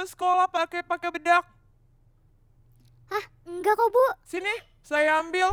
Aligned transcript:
ke 0.00 0.16
sekolah 0.16 0.48
pakai 0.48 0.80
pakai 0.80 1.12
bedak? 1.12 1.44
Hah, 3.12 3.24
enggak 3.44 3.76
kok 3.76 3.92
bu. 3.92 4.04
Sini, 4.24 4.54
saya 4.80 5.20
ambil. 5.20 5.52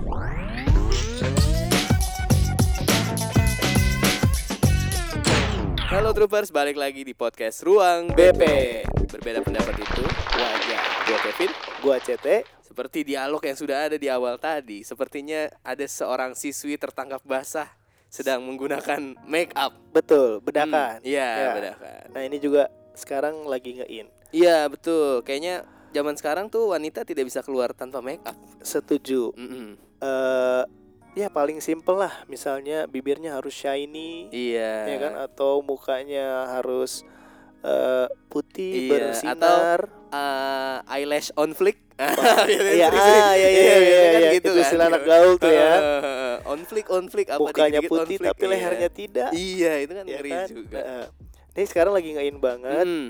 Halo 5.92 6.16
Troopers, 6.16 6.48
balik 6.48 6.80
lagi 6.80 7.04
di 7.04 7.12
podcast 7.12 7.60
Ruang 7.68 8.16
BP. 8.16 8.44
Berbeda 9.12 9.44
pendapat 9.44 9.84
itu 9.84 10.04
wajar. 10.40 10.82
Gua 11.04 11.20
Kevin, 11.28 11.52
Gua 11.84 11.98
CT, 12.00 12.28
seperti 12.64 13.04
dialog 13.04 13.44
yang 13.44 13.60
sudah 13.60 13.92
ada 13.92 14.00
di 14.00 14.08
awal 14.08 14.40
tadi, 14.40 14.80
sepertinya 14.88 15.52
ada 15.60 15.84
seorang 15.84 16.40
siswi 16.40 16.80
tertangkap 16.80 17.20
basah 17.28 17.68
sedang 18.08 18.48
menggunakan 18.48 19.12
make 19.28 19.52
up. 19.60 19.76
betul, 19.92 20.40
bedakan. 20.40 21.04
Hmm, 21.04 21.08
Iya, 21.08 21.28
Ya. 21.36 21.52
bedakan. 21.52 22.04
Nah 22.16 22.22
ini 22.24 22.40
juga 22.40 22.72
sekarang 22.96 23.44
lagi 23.44 23.84
nge-in. 23.84 24.17
Iya, 24.32 24.68
betul. 24.68 25.24
Kayaknya 25.24 25.64
zaman 25.92 26.16
sekarang 26.20 26.46
tuh 26.52 26.72
wanita 26.72 27.08
tidak 27.08 27.28
bisa 27.28 27.40
keluar 27.42 27.72
tanpa 27.72 28.04
make 28.04 28.22
up. 28.24 28.36
Setuju. 28.62 29.32
Mm-mm. 29.34 29.80
eh 29.98 30.64
ya 31.18 31.34
paling 31.34 31.58
simple 31.58 31.98
lah, 31.98 32.14
misalnya 32.30 32.86
bibirnya 32.86 33.34
harus 33.34 33.50
shiny, 33.50 34.30
Iya. 34.30 34.74
ya 34.86 34.98
kan? 35.02 35.14
Atau 35.26 35.66
mukanya 35.66 36.46
harus 36.54 37.02
eh, 37.66 38.06
putih 38.30 38.86
Iya, 38.86 38.92
bersinar. 39.10 39.80
Uh, 40.08 40.80
eyelash 40.88 41.34
on 41.36 41.52
flick. 41.52 41.82
Iya, 41.98 42.94
ah, 42.94 43.34
iya, 43.34 43.50
iya, 43.50 43.50
iya, 43.50 43.78
iya, 43.82 44.30
gitu 44.38 44.54
itu 44.54 44.62
kan. 44.62 44.62
istilah 44.62 44.86
anak 44.88 45.04
gaul 45.04 45.34
tuh 45.42 45.50
ya. 45.50 45.74
Uh, 45.82 46.38
on 46.54 46.62
flick, 46.64 46.88
on 46.94 47.10
flick 47.10 47.28
apa 47.34 47.42
Mukanya 47.42 47.82
putih 47.82 48.22
tapi 48.22 48.44
iya. 48.46 48.52
lehernya 48.54 48.90
tidak. 48.94 49.30
Iya, 49.34 49.74
itu 49.82 49.92
kan 49.98 50.06
ya 50.06 50.14
ngeri 50.22 50.32
kan? 50.32 50.48
juga. 50.54 50.80
Nah, 50.86 51.06
ini 51.58 51.66
sekarang 51.66 51.94
lagi 51.98 52.10
nge-in 52.14 52.38
banget 52.38 52.86
Hmm. 52.86 53.06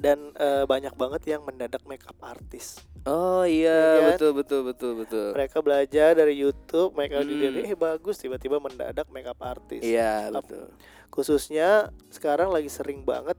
Dan 0.00 0.32
eh, 0.34 0.64
banyak 0.64 0.90
banget 0.92 1.22
yang 1.28 1.44
mendadak 1.44 1.84
makeup 1.84 2.16
artis. 2.18 2.80
Oh 3.02 3.44
Iya 3.44 3.70
kan? 3.70 4.04
betul 4.10 4.30
betul 4.34 4.60
betul 4.64 4.92
betul. 4.96 5.28
Mereka 5.32 5.60
belajar 5.60 6.12
dari 6.12 6.34
YouTube, 6.34 6.92
makeup 6.94 7.22
di 7.22 7.36
Hmm. 7.36 7.60
eh 7.62 7.72
bagus 7.74 8.16
tiba-tiba 8.16 8.56
mendadak 8.56 9.04
makeup 9.08 9.36
artis. 9.38 9.80
Iya, 9.80 10.28
betul. 10.30 10.72
khususnya 11.10 11.68
sekarang 12.06 12.48
lagi 12.48 12.68
sering 12.68 13.02
banget 13.02 13.34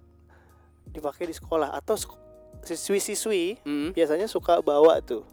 dipakai 0.85 1.23
di 1.23 1.31
sekolah 1.31 1.71
atau 1.73 1.95
siswi-siswi 2.61 3.63
Hmm, 3.63 3.89
biasanya 3.91 4.27
suka 4.27 4.59
bawa 4.59 4.99
tuh 4.99 5.23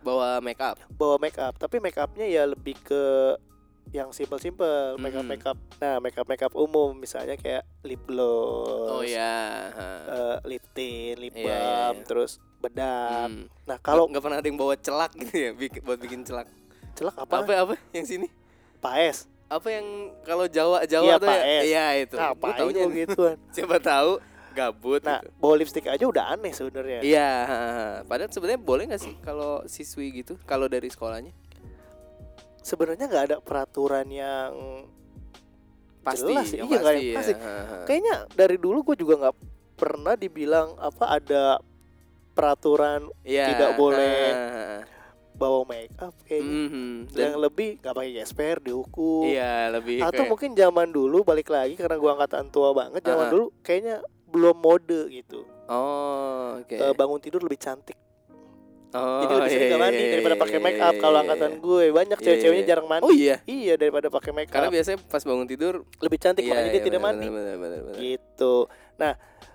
bawa 0.00 0.38
make 0.38 0.58
up. 0.58 0.78
bawa 0.90 1.18
make 1.18 1.34
up 1.36 1.54
tapi 1.56 1.78
make 1.78 1.94
upnya 1.96 2.22
ya 2.22 2.42
lebih 2.44 2.78
ke 2.78 3.34
yang 3.90 4.08
simple-simple 4.10 4.94
make 4.96 5.12
up 5.12 5.20
Hmm. 5.20 5.28
make 5.28 5.44
up 5.44 5.58
nah 5.76 5.98
make 5.98 6.14
up 6.14 6.24
make 6.24 6.40
up 6.40 6.54
umum 6.54 6.94
misalnya 6.94 7.34
kayak 7.34 7.66
lip 7.82 8.00
gloss 8.02 8.88
Oh 8.88 9.02
iya. 9.02 9.68
ha. 9.68 9.86
eh, 10.06 10.36
lip 10.46 10.64
tint 10.70 11.18
lip 11.18 11.34
Iya, 11.34 11.42
iya, 11.42 11.50
balm 11.50 11.96
iya. 11.96 12.04
terus 12.04 12.32
bedak 12.56 13.26
Hmm. 13.28 13.50
nah 13.64 13.76
kalau 13.76 14.06
nggak 14.06 14.20
pernah 14.20 14.38
ada 14.38 14.46
yang 14.46 14.56
bawa 14.56 14.74
celak 14.76 15.12
gitu 15.18 15.34
ya 15.34 15.50
bikin- 15.52 15.82
buat 15.82 15.98
bikin 15.98 16.22
celak. 16.22 16.46
celak 16.92 17.16
apa 17.16 17.34
Apa 17.38 17.52
apa 17.58 17.74
yang 17.90 18.06
sini? 18.06 18.30
paes 18.78 19.26
Apa 19.46 19.68
yang 19.70 19.84
kalau 20.22 20.46
Jawa 20.46 20.86
Jawa 20.86 21.04
Iya, 21.06 21.16
tuh 21.18 21.28
ya? 21.28 21.44
Iya 21.60 21.86
itu. 22.00 22.16
Taunya 22.16 22.80
lo 22.80 22.90
gituan 22.90 23.36
siapa 23.52 23.76
tahu 23.78 24.16
gabut 24.50 25.00
nah 25.00 25.16
gitu. 25.18 25.32
bawa 25.34 25.54
lipstick 25.54 25.84
aja 25.86 26.00
udah 26.02 26.24
aneh 26.30 26.50
sebenarnya 26.50 27.00
Iya, 27.00 27.30
ha, 27.42 27.56
ha. 27.56 27.86
padahal 28.02 28.28
sebenarnya 28.28 28.56
boleh 28.58 28.84
nggak 28.86 29.00
sih 29.02 29.12
kalau 29.18 29.60
siswi 29.66 30.12
gitu 30.14 30.40
kalau 30.42 30.64
dari 30.66 30.86
sekolahnya? 30.86 31.32
Sebenarnya 32.62 33.04
nggak 33.04 33.24
ada 33.26 33.36
peraturan 33.38 34.06
yang 34.08 34.52
Pasti, 36.02 36.34
Jelas, 36.34 36.50
yang 36.50 36.66
iya, 36.66 36.76
nggak 36.76 36.82
pasti, 36.82 36.98
yang 36.98 37.06
ya. 37.06 37.16
pasti. 37.16 37.32
Kayaknya 37.86 38.14
dari 38.34 38.56
dulu 38.58 38.78
gue 38.82 38.96
juga 38.96 39.14
nggak 39.20 39.36
pernah 39.76 40.14
dibilang 40.14 40.74
apa 40.76 41.04
ada 41.12 41.44
peraturan 42.32 43.06
Iya, 43.22 43.46
tidak 43.48 43.70
boleh 43.76 44.18
ha. 44.26 44.78
bawa 45.32 45.62
make 45.64 45.94
up 45.98 46.10
kayaknya 46.24 46.58
Mhm. 46.66 46.90
yang 47.12 47.34
Dan- 47.34 47.40
lebih 47.40 47.78
nggak 47.78 47.94
pakai 47.94 48.12
gesper 48.14 48.56
dihukum 48.58 49.26
Iya 49.26 49.70
lebih 49.70 50.00
atau 50.00 50.10
kayak- 50.16 50.26
mungkin 50.28 50.50
zaman 50.52 50.88
dulu 50.88 51.22
balik 51.22 51.46
lagi 51.48 51.74
karena 51.74 51.94
gua 51.94 52.10
angkatan 52.14 52.46
tua 52.48 52.70
banget 52.72 52.98
zaman 53.00 53.26
Ah. 53.26 53.30
dulu 53.30 53.46
kayaknya 53.60 53.96
belum 54.26 54.56
mode 54.56 55.06
gitu 55.08 55.46
oh 55.68 56.58
oke 56.58 56.72
Eh, 56.72 56.94
bangun 56.94 57.20
tidur 57.20 57.42
lebih 57.42 57.58
cantik 57.58 57.94
oh, 58.92 59.20
jadi 59.24 59.32
lebih 59.36 59.50
sering 59.52 59.68
iya, 59.68 59.78
mandi 59.80 60.02
iya, 60.02 60.12
daripada 60.12 60.36
iya, 60.36 60.42
pakai 60.44 60.58
iya, 60.58 60.64
make 60.64 60.80
up. 60.80 60.94
Iya, 60.94 61.00
kalau 61.00 61.16
iya, 61.16 61.22
angkatan 61.24 61.50
iya. 61.52 61.60
gue 61.60 61.84
banyak 61.92 62.18
Iya, 62.18 62.24
cewek-ceweknya 62.24 62.62
iya. 62.64 62.70
jarang 62.70 62.88
mandi. 62.88 63.04
Oh 63.06 63.12
iya? 63.12 63.36
Iya 63.48 63.74
daripada 63.80 64.06
pakai 64.12 64.30
make 64.32 64.50
karena 64.52 64.68
up 64.68 64.74
biasanya 64.74 64.98
pas 65.08 65.22
bangun 65.24 65.46
tidur 65.48 65.74
lebih 66.00 66.18
cantik 66.20 66.42
iya, 66.44 66.50
makanya 66.52 66.68
iya, 66.68 66.74
dia 66.76 66.82
tidak 66.84 67.00
benar, 67.00 67.12
mandi. 67.12 67.26
benar, 67.28 67.56
benar. 67.58 67.94
gitu. 67.98 68.54
Nah 69.00 69.12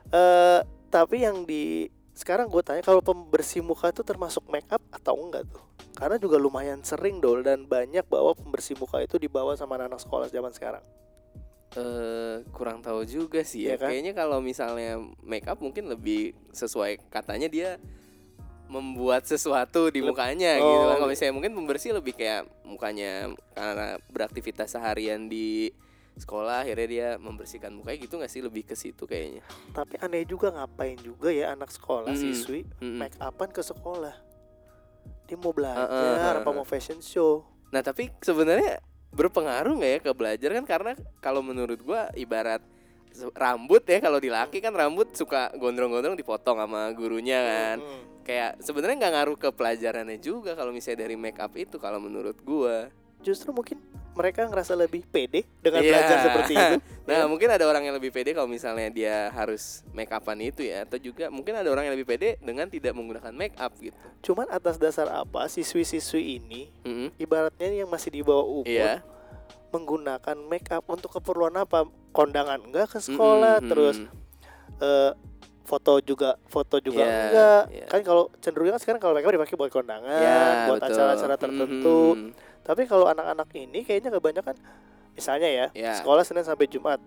eh 0.08 0.60
tapi 0.88 1.16
yang 1.22 1.44
di 1.44 1.92
sekarang 2.18 2.50
gue 2.50 2.64
tanya 2.66 2.82
kalau 2.82 3.06
pembersih 3.06 3.62
muka 3.62 3.94
itu 3.94 4.02
termasuk 4.02 4.42
make 4.50 4.66
up 4.74 4.82
atau 4.90 5.14
enggak 5.22 5.46
tuh? 5.46 5.62
Karena 5.94 6.18
juga 6.18 6.42
lumayan 6.42 6.82
sering 6.82 7.22
dol 7.22 7.46
dan 7.46 7.70
banyak 7.70 8.06
bahwa 8.10 8.34
pembersih 8.34 8.74
muka 8.78 9.02
itu 9.06 9.22
dibawa 9.22 9.54
sama 9.54 9.78
anak 9.78 10.02
sekolah 10.02 10.26
zaman 10.26 10.50
sekarang. 10.50 10.82
Eh 11.78 12.42
kurang 12.50 12.82
tahu 12.82 13.06
juga 13.06 13.46
sih 13.46 13.70
ya. 13.70 13.76
Iya 13.76 13.76
kan? 13.78 13.90
kayaknya 13.94 14.14
kalau 14.18 14.42
misalnya 14.42 14.98
make 15.22 15.46
up 15.46 15.62
mungkin 15.62 15.94
lebih 15.94 16.34
sesuai 16.50 17.06
katanya 17.14 17.46
dia 17.54 17.78
membuat 18.68 19.24
sesuatu 19.24 19.88
di 19.88 20.04
mukanya 20.04 20.60
Oh. 20.60 20.68
gitu 20.68 20.86
kan 20.86 20.98
kalau 21.00 21.12
misalnya 21.12 21.34
mungkin 21.34 21.54
pembersih 21.56 21.92
lebih 21.92 22.14
kayak 22.14 22.46
mukanya 22.64 23.32
karena 23.52 23.96
beraktivitas 24.12 24.76
seharian 24.76 25.26
di 25.26 25.72
sekolah 26.18 26.66
akhirnya 26.66 26.88
dia 26.90 27.08
membersihkan 27.16 27.70
mukanya 27.72 27.98
gitu 28.02 28.18
nggak 28.18 28.32
sih 28.32 28.42
lebih 28.42 28.66
ke 28.66 28.74
situ 28.74 29.06
kayaknya 29.06 29.46
tapi 29.70 30.02
aneh 30.02 30.26
juga 30.26 30.50
ngapain 30.50 30.98
juga 30.98 31.30
ya 31.30 31.54
anak 31.54 31.70
sekolah 31.70 32.10
Mm-mm. 32.10 32.34
siswi 32.34 32.66
Mm-mm. 32.82 32.98
make 32.98 33.14
upan 33.18 33.50
ke 33.50 33.62
sekolah 33.62 34.16
dia 35.28 35.38
mau 35.38 35.52
belajar 35.52 35.86
uh-uh. 35.86 36.42
apa 36.42 36.50
mau 36.52 36.64
fashion 36.64 37.00
show 37.00 37.44
Nah 37.68 37.84
tapi 37.84 38.08
sebenarnya 38.24 38.80
berpengaruh 39.12 39.76
nggak 39.76 39.92
ya 39.92 40.00
ke 40.00 40.12
belajar 40.16 40.50
kan 40.56 40.66
karena 40.66 40.92
kalau 41.20 41.44
menurut 41.44 41.76
gua 41.84 42.08
ibarat 42.16 42.64
rambut 43.34 43.82
ya 43.82 43.98
kalau 43.98 44.18
di 44.18 44.28
laki 44.28 44.58
kan 44.58 44.72
rambut 44.72 45.12
suka 45.12 45.50
gondrong-gondrong 45.54 46.14
dipotong 46.14 46.58
sama 46.58 46.92
gurunya 46.92 47.40
kan 47.40 47.78
Mm-mm. 47.80 48.24
kayak 48.24 48.60
sebenarnya 48.60 48.96
nggak 48.98 49.14
ngaruh 49.14 49.38
ke 49.38 49.50
pelajarannya 49.50 50.18
juga 50.18 50.54
kalau 50.54 50.70
misalnya 50.70 51.02
dari 51.02 51.16
make 51.16 51.38
up 51.38 51.54
itu 51.54 51.76
kalau 51.76 51.98
menurut 51.98 52.38
gua 52.42 52.88
justru 53.18 53.50
mungkin 53.50 53.82
mereka 54.14 54.46
ngerasa 54.46 54.74
lebih 54.74 55.06
pede 55.06 55.46
dengan 55.60 55.82
Iya. 55.82 55.90
belajar 55.90 56.18
seperti 56.24 56.54
itu 56.54 56.76
nah 57.08 57.18
Ya. 57.18 57.26
mungkin 57.26 57.48
ada 57.48 57.64
orang 57.64 57.82
yang 57.82 57.96
lebih 57.96 58.10
pede 58.10 58.32
kalau 58.32 58.46
misalnya 58.46 58.90
dia 58.90 59.32
harus 59.32 59.82
make 59.90 60.10
upan 60.10 60.38
itu 60.40 60.62
ya 60.62 60.84
atau 60.84 60.98
juga 60.98 61.30
mungkin 61.30 61.54
ada 61.54 61.66
orang 61.66 61.88
yang 61.88 61.96
lebih 61.96 62.10
pede 62.10 62.36
dengan 62.38 62.68
tidak 62.68 62.92
menggunakan 62.92 63.32
make 63.32 63.56
up 63.56 63.74
gitu 63.78 63.96
cuman 64.24 64.50
atas 64.50 64.76
dasar 64.76 65.08
apa 65.08 65.46
siswi-siswi 65.48 66.38
ini 66.38 66.70
Mm-mm. 66.84 67.10
ibaratnya 67.16 67.70
yang 67.76 67.88
masih 67.88 68.12
di 68.12 68.22
bawah 68.22 68.46
umur 68.62 68.68
Iya. 68.68 69.02
Menggunakan 69.78 70.36
make 70.42 70.70
up 70.70 70.84
untuk 70.88 71.14
keperluan 71.14 71.54
apa 71.56 71.86
kondangan 72.10 72.58
enggak 72.60 72.90
ke 72.90 73.00
sekolah 73.00 73.60
Mm-mm, 73.60 73.70
terus 73.70 73.98
mm-mm. 74.00 74.82
eh, 74.82 75.12
foto 75.62 76.00
juga 76.00 76.40
foto 76.46 76.80
juga 76.80 77.02
Iya, 77.02 77.12
enggak 77.22 77.62
iya. 77.70 77.86
kan 77.86 78.00
kalau 78.02 78.32
cenderungnya 78.38 78.78
sekarang 78.78 78.98
kalau 78.98 79.14
make 79.14 79.24
up 79.24 79.34
dipakai 79.34 79.56
buat 79.56 79.70
kondangan 79.70 80.08
Ya, 80.18 80.66
buat 80.66 80.80
acara-acara 80.80 81.36
tertentu 81.36 82.02
Mhm. 82.16 82.30
tapi 82.62 82.84
kalau 82.84 83.06
anak-anak 83.06 83.48
ini 83.54 83.80
kayaknya 83.82 84.10
kebanyakan 84.10 84.56
misalnya 85.14 85.48
ya 85.48 85.68
Ya. 85.72 85.94
sekolah 85.96 86.24
Senin 86.24 86.42
sampai 86.42 86.66
Jumat 86.66 86.98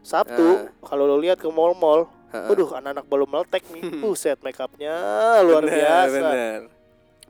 Sabtu 0.00 0.68
kalau 0.80 1.04
lo 1.04 1.16
lihat 1.16 1.36
ke 1.36 1.48
mall-mall 1.48 2.08
waduh 2.30 2.72
anak-anak 2.72 3.04
belum 3.04 3.28
meletek 3.28 3.64
nih 3.68 3.82
buset 4.00 4.38
make 4.40 4.56
upnya 4.56 4.94
luar 5.42 5.60
Bener, 5.60 5.76
biasa 5.76 6.20
bener. 6.22 6.60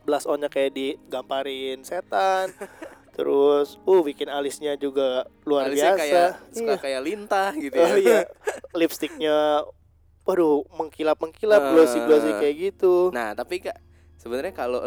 blush 0.01 0.27
onnya 0.27 0.47
kayak 0.47 0.73
digamparin 0.73 1.81
setan 1.81 2.51
terus 3.11 3.79
uh 3.81 4.01
bikin 4.01 4.27
alisnya 4.27 4.75
juga 4.75 5.23
luar 5.43 5.67
Alisnya 5.67 5.93
biasa 5.93 6.01
kayak 6.01 6.31
suka 6.51 6.73
Iya. 6.73 6.77
kayak 6.79 7.01
lintah 7.03 7.51
gitu 7.55 7.75
ya. 7.75 7.85
oh 7.85 7.97
iya 7.97 8.21
lipstiknya 8.73 9.37
waduh 10.23 10.63
mengkilap 10.71 11.17
mengkilap 11.17 11.61
Eh. 11.61 11.71
glossy 11.71 11.99
glossy 12.01 12.31
kayak 12.35 12.55
gitu 12.71 13.11
Nah, 13.11 13.33
tapi 13.33 13.59
Kak, 13.61 13.77
sebenarnya 14.17 14.53
kalau 14.53 14.79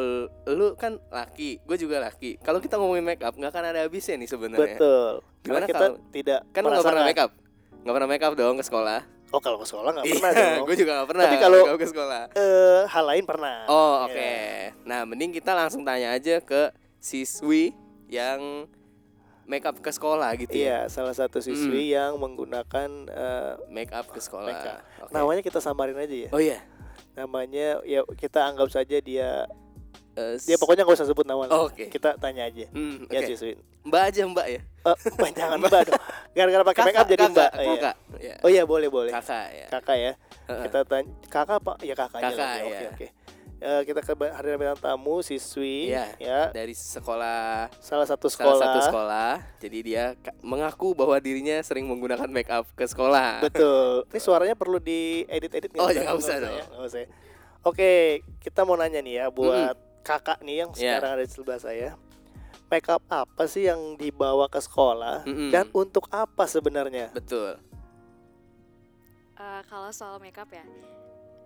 lu 0.45 0.67
kan 0.73 1.01
laki, 1.09 1.59
gue 1.59 1.77
juga 1.77 1.99
laki. 1.99 2.37
Kalau 2.37 2.57
kita 2.57 2.77
ngomongin 2.77 3.03
make 3.03 3.19
up, 3.19 3.33
nggak 3.33 3.49
akan 3.49 3.65
ada 3.67 3.79
habisnya 3.81 4.15
nih 4.15 4.29
sebenarnya. 4.29 4.77
betul 4.77 5.11
karena 5.41 5.43
Gimana 5.43 5.65
kita 5.65 5.77
kalau- 5.81 5.99
tidak 6.09 6.39
Kan 6.47 6.61
nggak 6.61 6.71
pernah 6.79 6.79
merasakan. 6.85 7.03
make 7.05 7.19
up? 7.19 7.31
Nggak 7.75 7.93
pernah 7.93 8.09
make 8.09 8.23
up 8.23 8.33
dong 8.33 8.55
ke 8.55 8.63
sekolah? 8.63 9.01
oh 9.33 9.41
kalau 9.41 9.57
ke 9.57 9.65
sekolah 9.65 9.89
nggak 9.91 10.05
pernah 10.07 10.29
dong 10.31 10.63
gue 10.63 10.77
juga 10.77 10.91
nggak 10.93 11.09
pernah. 11.09 11.25
Tapi 11.25 11.37
kalau- 11.41 11.65
ke 11.73 11.87
sekolah. 11.89 12.23
eh 12.31 12.81
hal 12.85 13.03
lain 13.03 13.23
pernah 13.25 13.57
Oh, 13.65 14.05
oke. 14.05 14.13
Ya. 14.13 14.69
Nah, 14.85 15.01
mending 15.03 15.33
kita 15.33 15.51
langsung 15.51 15.81
tanya 15.81 16.13
aja 16.13 16.37
ke 16.39 16.69
siswi 16.97 17.73
yang 18.13 18.69
make 19.43 19.65
up 19.65 19.75
ke 19.75 19.89
sekolah 19.89 20.29
gitu 20.37 20.53
ya. 20.53 20.61
iya 20.61 20.79
salah 20.87 21.11
satu 21.11 21.41
siswi 21.41 21.91
yang 21.91 22.15
menggunakan 22.15 22.89
eh, 23.09 23.53
Make 23.67 23.91
up 23.91 24.07
ke 24.07 24.17
sekolah. 24.17 24.47
Make 24.47 24.63
up. 24.63 24.79
Oke. 25.01 25.11
namanya 25.11 25.41
kita 25.41 25.59
samarin 25.59 25.97
aja 25.97 26.15
ya 26.15 26.29
Oh 26.29 26.39
iya. 26.39 26.61
namanya 27.13 27.81
ya 27.83 28.05
kita 28.13 28.45
anggap 28.45 28.69
saja 28.69 28.97
dia 28.99 29.49
Eh, 30.13 30.37
dia 30.39 30.61
pokoknya 30.61 30.85
nggak 30.85 30.93
usah 30.93 31.09
sebut 31.09 31.25
nama. 31.25 31.49
Oh, 31.49 31.65
oke. 31.65 31.89
kita 31.89 32.13
tanya 32.15 32.45
aja 32.45 32.69
Hmm, 32.69 33.09
ya 33.09 33.17
oke. 33.19 33.33
siswi 33.33 33.57
Mbak 33.81 34.01
aja 34.05 34.21
mbak 34.23 34.45
ya. 34.47 34.61
Eh, 34.61 34.97
Mbak, 35.17 35.29
jangan 35.33 35.57
mbak 35.57 35.81
dong. 35.83 36.01
Gara-gara 36.31 36.63
pakai 36.63 36.81
make 36.85 36.95
up 36.95 37.07
jadi 37.09 37.23
mbak. 37.25 37.49
kakak, 37.49 37.51
Iya. 37.57 37.73
kakak. 37.73 37.95
Ya. 38.21 38.35
Oh 38.39 38.47
iya 38.47 38.63
boleh 38.63 38.87
boleh. 38.87 39.09
Kakak 39.09 39.47
ya. 39.49 39.65
Kakak 39.67 39.97
ya. 39.97 40.11
Heeh. 40.47 40.63
Kita 40.63 40.79
tanya 40.85 41.09
kakak 41.27 41.59
pak 41.59 41.75
ya 41.81 41.95
kakak 41.97 42.19
aja 42.19 42.29
Kakak, 42.29 42.45
lagi. 42.45 42.61
Oke 42.61 42.69
iya. 42.71 42.89
oke. 42.93 43.07
Eh, 43.63 43.81
kita 43.87 44.03
ke 44.03 44.11
hari 44.11 44.59
bintang 44.59 44.75
tamu 44.75 45.23
siswi 45.23 45.87
Iya. 45.87 46.11
ya 46.19 46.41
Dari 46.51 46.75
sekolah 46.75 47.71
salah 47.73 48.03
satu 48.03 48.27
salah 48.27 48.59
sekolah. 48.59 48.59
satu 48.59 48.79
sekolah. 48.83 49.31
Jadi 49.57 49.77
dia 49.81 50.03
mengaku 50.41 50.91
bahwa 50.91 51.15
dirinya 51.15 51.55
sering 51.59 51.87
menggunakan 51.87 52.27
make 52.27 52.51
up 52.51 52.67
ke 52.69 52.83
sekolah. 52.83 53.39
Betul. 53.39 54.03
Ini 54.05 54.19
suaranya 54.19 54.51
perlu 54.53 54.77
diedit-edit 54.77 55.79
Oh, 55.79 55.87
ya, 55.87 56.03
nggak 56.03 56.17
usah 56.17 56.35
dong. 56.37 56.51
ya, 56.51 56.63
nggak 56.67 56.83
usah 56.83 56.99
ya. 56.99 57.09
Oke, 57.63 57.91
kita 58.43 58.61
mau 58.61 58.75
nanya 58.75 58.99
nih 58.99 59.15
ya 59.15 59.25
buat 59.29 59.79
kakak 60.03 60.43
nih 60.43 60.55
yang 60.59 60.69
Iya. 60.75 60.99
sekarang 60.99 61.11
ada 61.13 61.23
di 61.23 61.31
sebelah 61.31 61.57
saya. 61.57 61.89
Make 62.67 62.89
up 62.89 62.99
apa 63.07 63.43
sih 63.45 63.63
yang 63.63 63.95
dibawa 63.95 64.49
ke 64.49 64.59
sekolah 64.59 65.23
Mm-mm. 65.23 65.55
dan 65.55 65.71
untuk 65.71 66.09
apa 66.09 66.43
sebenarnya? 66.43 67.15
Betul. 67.15 67.55
Eh, 69.33 69.61
kalau 69.63 69.87
soal 69.89 70.19
makeup 70.19 70.49
ya, 70.49 70.67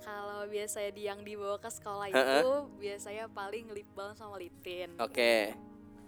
kalau 0.07 0.47
biasanya 0.47 0.91
di 0.95 1.03
yang 1.03 1.19
dibawa 1.19 1.59
ke 1.59 1.67
sekolah 1.67 2.07
itu 2.07 2.47
biasanya 2.79 3.27
paling 3.27 3.67
lip 3.75 3.91
balm 3.91 4.15
sama 4.15 4.39
lip 4.39 4.55
tint. 4.63 4.95
Oke. 5.03 5.51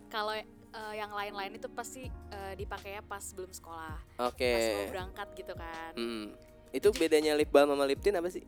Kalau 0.07 0.31
eh, 0.31 0.94
yang 0.96 1.12
lain-lain 1.12 1.60
itu 1.60 1.68
pasti 1.68 2.07
eh, 2.07 2.54
dipakainya 2.56 3.04
pas 3.04 3.19
sebelum 3.19 3.51
sekolah, 3.51 4.00
Oke. 4.24 4.48
pas 4.48 4.63
mau 4.72 4.88
berangkat 4.96 5.28
gitu 5.36 5.54
kan. 5.60 5.92
Mm. 6.00 6.31
Itu 6.72 6.96
bedanya 6.96 7.36
lip 7.36 7.51
balm 7.51 7.75
sama 7.75 7.84
lip 7.84 8.00
tint 8.00 8.16
apa 8.16 8.31
sih? 8.31 8.48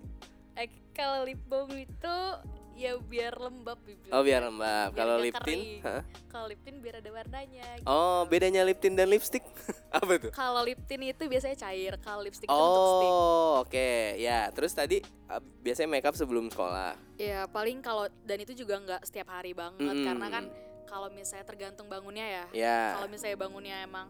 Eh, 0.56 0.72
kalau 0.96 1.28
lip 1.28 1.44
balm 1.52 1.68
itu 1.76 2.16
ya 2.82 2.98
biar 2.98 3.38
lembab 3.38 3.78
bibirnya. 3.86 4.14
Oh 4.18 4.26
biar 4.26 4.42
lembab. 4.42 4.90
Kalau 4.92 5.22
lip 5.22 5.38
tint? 5.46 5.86
Kalau 6.28 6.46
lip 6.50 6.58
tint 6.66 6.78
biar 6.82 6.98
ada 6.98 7.10
warnanya. 7.14 7.66
gitu. 7.78 7.86
Oh 7.86 8.26
bedanya 8.26 8.66
lip 8.66 8.82
tint 8.82 8.98
dan 8.98 9.06
lipstick 9.06 9.46
apa 9.94 10.18
tuh? 10.18 10.32
Kalau 10.34 10.66
lip 10.66 10.82
tint 10.90 11.06
itu 11.06 11.24
biasanya 11.30 11.54
cair, 11.56 11.94
kalau 12.02 12.26
lipstick 12.26 12.50
itu 12.50 12.58
bentuk 12.58 12.88
stick. 12.98 13.12
Oh 13.14 13.52
oke 13.62 13.90
ya. 14.18 14.50
Terus 14.50 14.74
tadi 14.74 14.98
biasanya 15.62 15.90
make 15.94 16.08
up 16.10 16.18
sebelum 16.18 16.50
sekolah. 16.50 16.98
Ya 17.22 17.46
paling 17.46 17.86
kalau 17.86 18.10
dan 18.26 18.42
itu 18.42 18.58
juga 18.58 18.82
nggak 18.82 19.06
setiap 19.06 19.30
hari 19.30 19.54
banget 19.54 19.78
Mm-mm. 19.86 20.08
karena 20.10 20.28
kan 20.34 20.44
kalau 20.90 21.08
misalnya 21.14 21.46
tergantung 21.46 21.86
bangunnya 21.86 22.26
ya. 22.26 22.46
Ya. 22.52 22.80
Kalau 22.98 23.08
misalnya 23.08 23.38
bangunnya 23.38 23.78
emang 23.86 24.10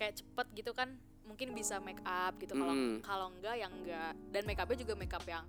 kayak 0.00 0.24
cepet 0.24 0.46
gitu 0.56 0.72
kan 0.72 0.88
mungkin 1.28 1.52
bisa 1.52 1.76
make 1.84 2.00
up 2.00 2.32
gitu. 2.40 2.56
Kalau 2.56 2.72
Mm-mm. 2.72 3.04
kalau 3.04 3.28
enggak 3.28 3.60
yang 3.60 3.72
enggak 3.76 4.16
dan 4.32 4.42
make 4.48 4.56
upnya 4.56 4.78
juga 4.80 4.96
make 4.96 5.12
up 5.12 5.26
yang 5.28 5.44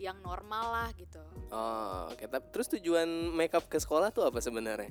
yang 0.00 0.16
normal 0.18 0.64
lah 0.72 0.88
gitu. 0.96 1.20
Oh 1.52 2.08
oke. 2.08 2.24
Tapi 2.24 2.46
Terus 2.50 2.66
tujuan 2.72 3.04
make 3.30 3.52
up 3.52 3.68
ke 3.68 3.76
sekolah 3.76 4.08
tuh 4.08 4.24
apa 4.24 4.40
sebenarnya? 4.40 4.88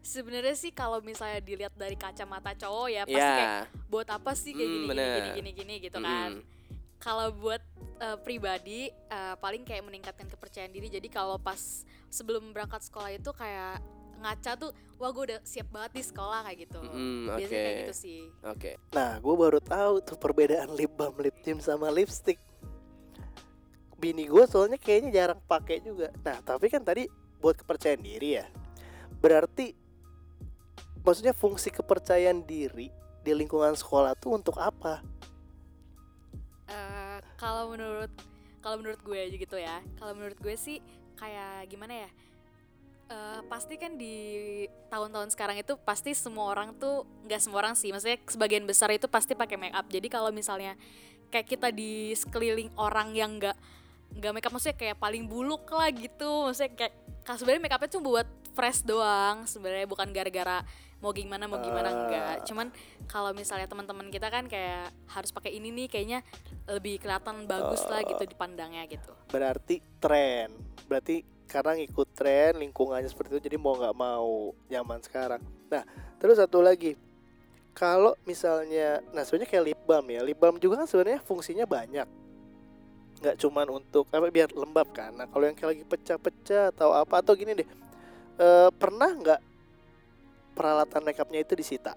Sebenarnya 0.00 0.52
sih 0.52 0.70
kalau 0.70 1.00
misalnya 1.00 1.40
dilihat 1.40 1.72
dari 1.74 1.96
kacamata 1.96 2.52
cowok 2.54 2.88
ya 2.88 3.02
pasti 3.04 3.20
Ya. 3.20 3.36
kayak 3.36 3.52
buat 3.88 4.08
apa 4.08 4.32
sih 4.32 4.52
kayak 4.52 4.68
Hmm, 4.68 4.76
gini, 4.80 4.92
gini 4.92 5.08
gini 5.10 5.30
gini 5.32 5.50
gini 5.52 5.74
gitu 5.82 5.98
kan. 5.98 6.30
Mm-mm. 6.40 6.44
Kalau 6.96 7.32
buat 7.32 7.60
eh, 7.98 8.18
pribadi 8.20 8.80
eh, 8.88 9.34
paling 9.36 9.64
kayak 9.64 9.84
meningkatkan 9.84 10.28
kepercayaan 10.28 10.72
diri. 10.72 10.88
Jadi 10.88 11.08
kalau 11.08 11.36
pas 11.36 11.84
sebelum 12.08 12.52
berangkat 12.52 12.80
sekolah 12.82 13.12
itu 13.12 13.32
kayak 13.32 13.80
ngaca 14.20 14.52
tuh, 14.52 14.70
wah 14.96 15.08
gue 15.10 15.32
udah 15.32 15.40
siap 15.40 15.72
banget 15.72 15.96
di 15.96 16.02
sekolah 16.04 16.44
kayak 16.44 16.68
gitu. 16.68 16.80
Mm, 16.80 17.24
Biasanya 17.32 17.48
kayak 17.64 17.76
gitu 17.80 17.94
sih. 17.96 18.20
Oke. 18.44 18.70
Nah, 18.92 19.16
gue 19.16 19.34
baru 19.34 19.60
tahu 19.60 19.94
tuh 20.04 20.16
perbedaan 20.16 20.68
lip 20.72 20.92
balm, 20.92 21.16
lip 21.16 21.36
tint 21.40 21.60
sama 21.60 21.88
lipstick. 21.88 22.36
Bini 24.00 24.24
gue 24.24 24.44
soalnya 24.48 24.80
kayaknya 24.80 25.10
jarang 25.12 25.40
pakai 25.44 25.84
juga. 25.84 26.08
Nah, 26.24 26.40
tapi 26.40 26.72
kan 26.72 26.80
tadi 26.80 27.04
buat 27.38 27.60
kepercayaan 27.60 28.00
diri 28.00 28.40
ya. 28.40 28.48
Berarti 29.20 29.76
maksudnya 31.04 31.36
fungsi 31.36 31.68
kepercayaan 31.68 32.48
diri 32.48 32.88
di 33.20 33.32
lingkungan 33.36 33.76
sekolah 33.76 34.16
tuh 34.16 34.40
untuk 34.40 34.56
apa? 34.56 35.04
Eh, 36.72 37.18
kalau 37.36 37.76
menurut 37.76 38.08
kalau 38.64 38.80
menurut 38.80 39.00
gue 39.04 39.18
aja 39.20 39.36
gitu 39.36 39.56
ya. 39.60 39.84
Kalau 40.00 40.16
menurut 40.16 40.40
gue 40.40 40.56
sih 40.56 40.80
kayak 41.20 41.68
gimana 41.68 42.08
ya? 42.08 42.10
Eh, 43.10 43.40
pasti 43.50 43.74
kan 43.74 43.98
di 43.98 44.64
tahun-tahun 44.86 45.34
sekarang 45.34 45.58
itu 45.58 45.74
pasti 45.82 46.14
semua 46.14 46.54
orang 46.54 46.72
tuh 46.78 47.02
nggak 47.26 47.42
semua 47.42 47.58
orang 47.66 47.74
sih, 47.74 47.90
maksudnya 47.90 48.22
sebagian 48.22 48.64
besar 48.64 48.88
itu 48.94 49.10
pasti 49.10 49.34
pakai 49.34 49.58
make 49.58 49.74
up. 49.74 49.84
Jadi 49.90 50.06
kalau 50.06 50.30
misalnya 50.30 50.78
kayak 51.34 51.50
kita 51.50 51.68
di 51.74 52.14
sekeliling 52.14 52.70
orang 52.78 53.10
yang 53.10 53.42
nggak 53.42 53.58
nggak 54.16 54.32
make 54.34 54.46
up 54.46 54.52
maksudnya 54.52 54.76
kayak 54.76 54.96
paling 54.98 55.24
buluk 55.30 55.64
lah 55.70 55.88
gitu, 55.94 56.50
maksudnya 56.50 56.72
kayak 56.74 56.94
kan 57.22 57.36
sebenarnya 57.38 57.62
make 57.62 57.74
upnya 57.74 57.90
cuma 57.92 58.04
buat 58.10 58.28
fresh 58.50 58.82
doang 58.82 59.46
sebenarnya 59.46 59.86
bukan 59.86 60.10
gara-gara 60.10 60.66
mau 61.00 61.16
gimana 61.16 61.48
mau 61.48 61.58
gimana 61.64 61.88
Ah. 61.88 61.96
enggak. 61.96 62.36
Cuman 62.44 62.68
kalau 63.08 63.32
misalnya 63.32 63.64
teman-teman 63.64 64.12
kita 64.12 64.28
kan 64.28 64.44
kayak 64.46 64.92
harus 65.08 65.32
pakai 65.32 65.56
ini 65.56 65.72
nih 65.72 65.88
kayaknya 65.88 66.20
lebih 66.68 67.00
kelihatan 67.00 67.48
bagus 67.48 67.82
lah 67.88 68.04
gitu 68.04 68.20
dipandangnya 68.28 68.84
gitu. 68.84 69.10
Berarti 69.32 69.80
tren. 69.96 70.52
Berarti 70.84 71.24
karena 71.48 71.74
ngikut 71.80 72.08
tren 72.14 72.60
lingkungannya 72.60 73.08
seperti 73.08 73.40
itu 73.40 73.48
jadi 73.50 73.56
mau 73.56 73.74
nggak 73.80 73.96
mau 73.96 74.52
zaman 74.68 75.00
sekarang. 75.00 75.42
Nah, 75.72 75.82
terus 76.20 76.36
satu 76.36 76.60
lagi. 76.60 76.94
Kalau 77.72 78.12
misalnya 78.28 79.00
nah 79.16 79.24
sebenarnya 79.24 79.56
kayak 79.56 79.64
lip 79.72 79.80
balm 79.88 80.06
ya. 80.12 80.20
Lip 80.20 80.36
balm 80.36 80.60
juga 80.60 80.84
kan 80.84 80.86
sebenarnya 80.86 81.24
fungsinya 81.24 81.64
banyak. 81.64 82.06
Nggak 83.20 83.36
cuman 83.36 83.66
untuk 83.68 84.08
apa 84.08 84.26
biar 84.32 84.48
lembab 84.56 84.88
kan. 84.96 85.12
Nah, 85.12 85.28
kalau 85.28 85.44
yang 85.44 85.56
kayak 85.56 85.70
lagi 85.76 85.84
pecah-pecah 85.84 86.72
atau 86.72 86.96
apa 86.96 87.20
atau 87.20 87.36
gini 87.36 87.52
deh. 87.52 87.68
eh, 88.40 88.70
pernah 88.72 89.12
nggak 89.12 89.40
peralatan 90.56 91.00
makeupnya 91.04 91.40
itu 91.44 91.52
disita? 91.56 91.92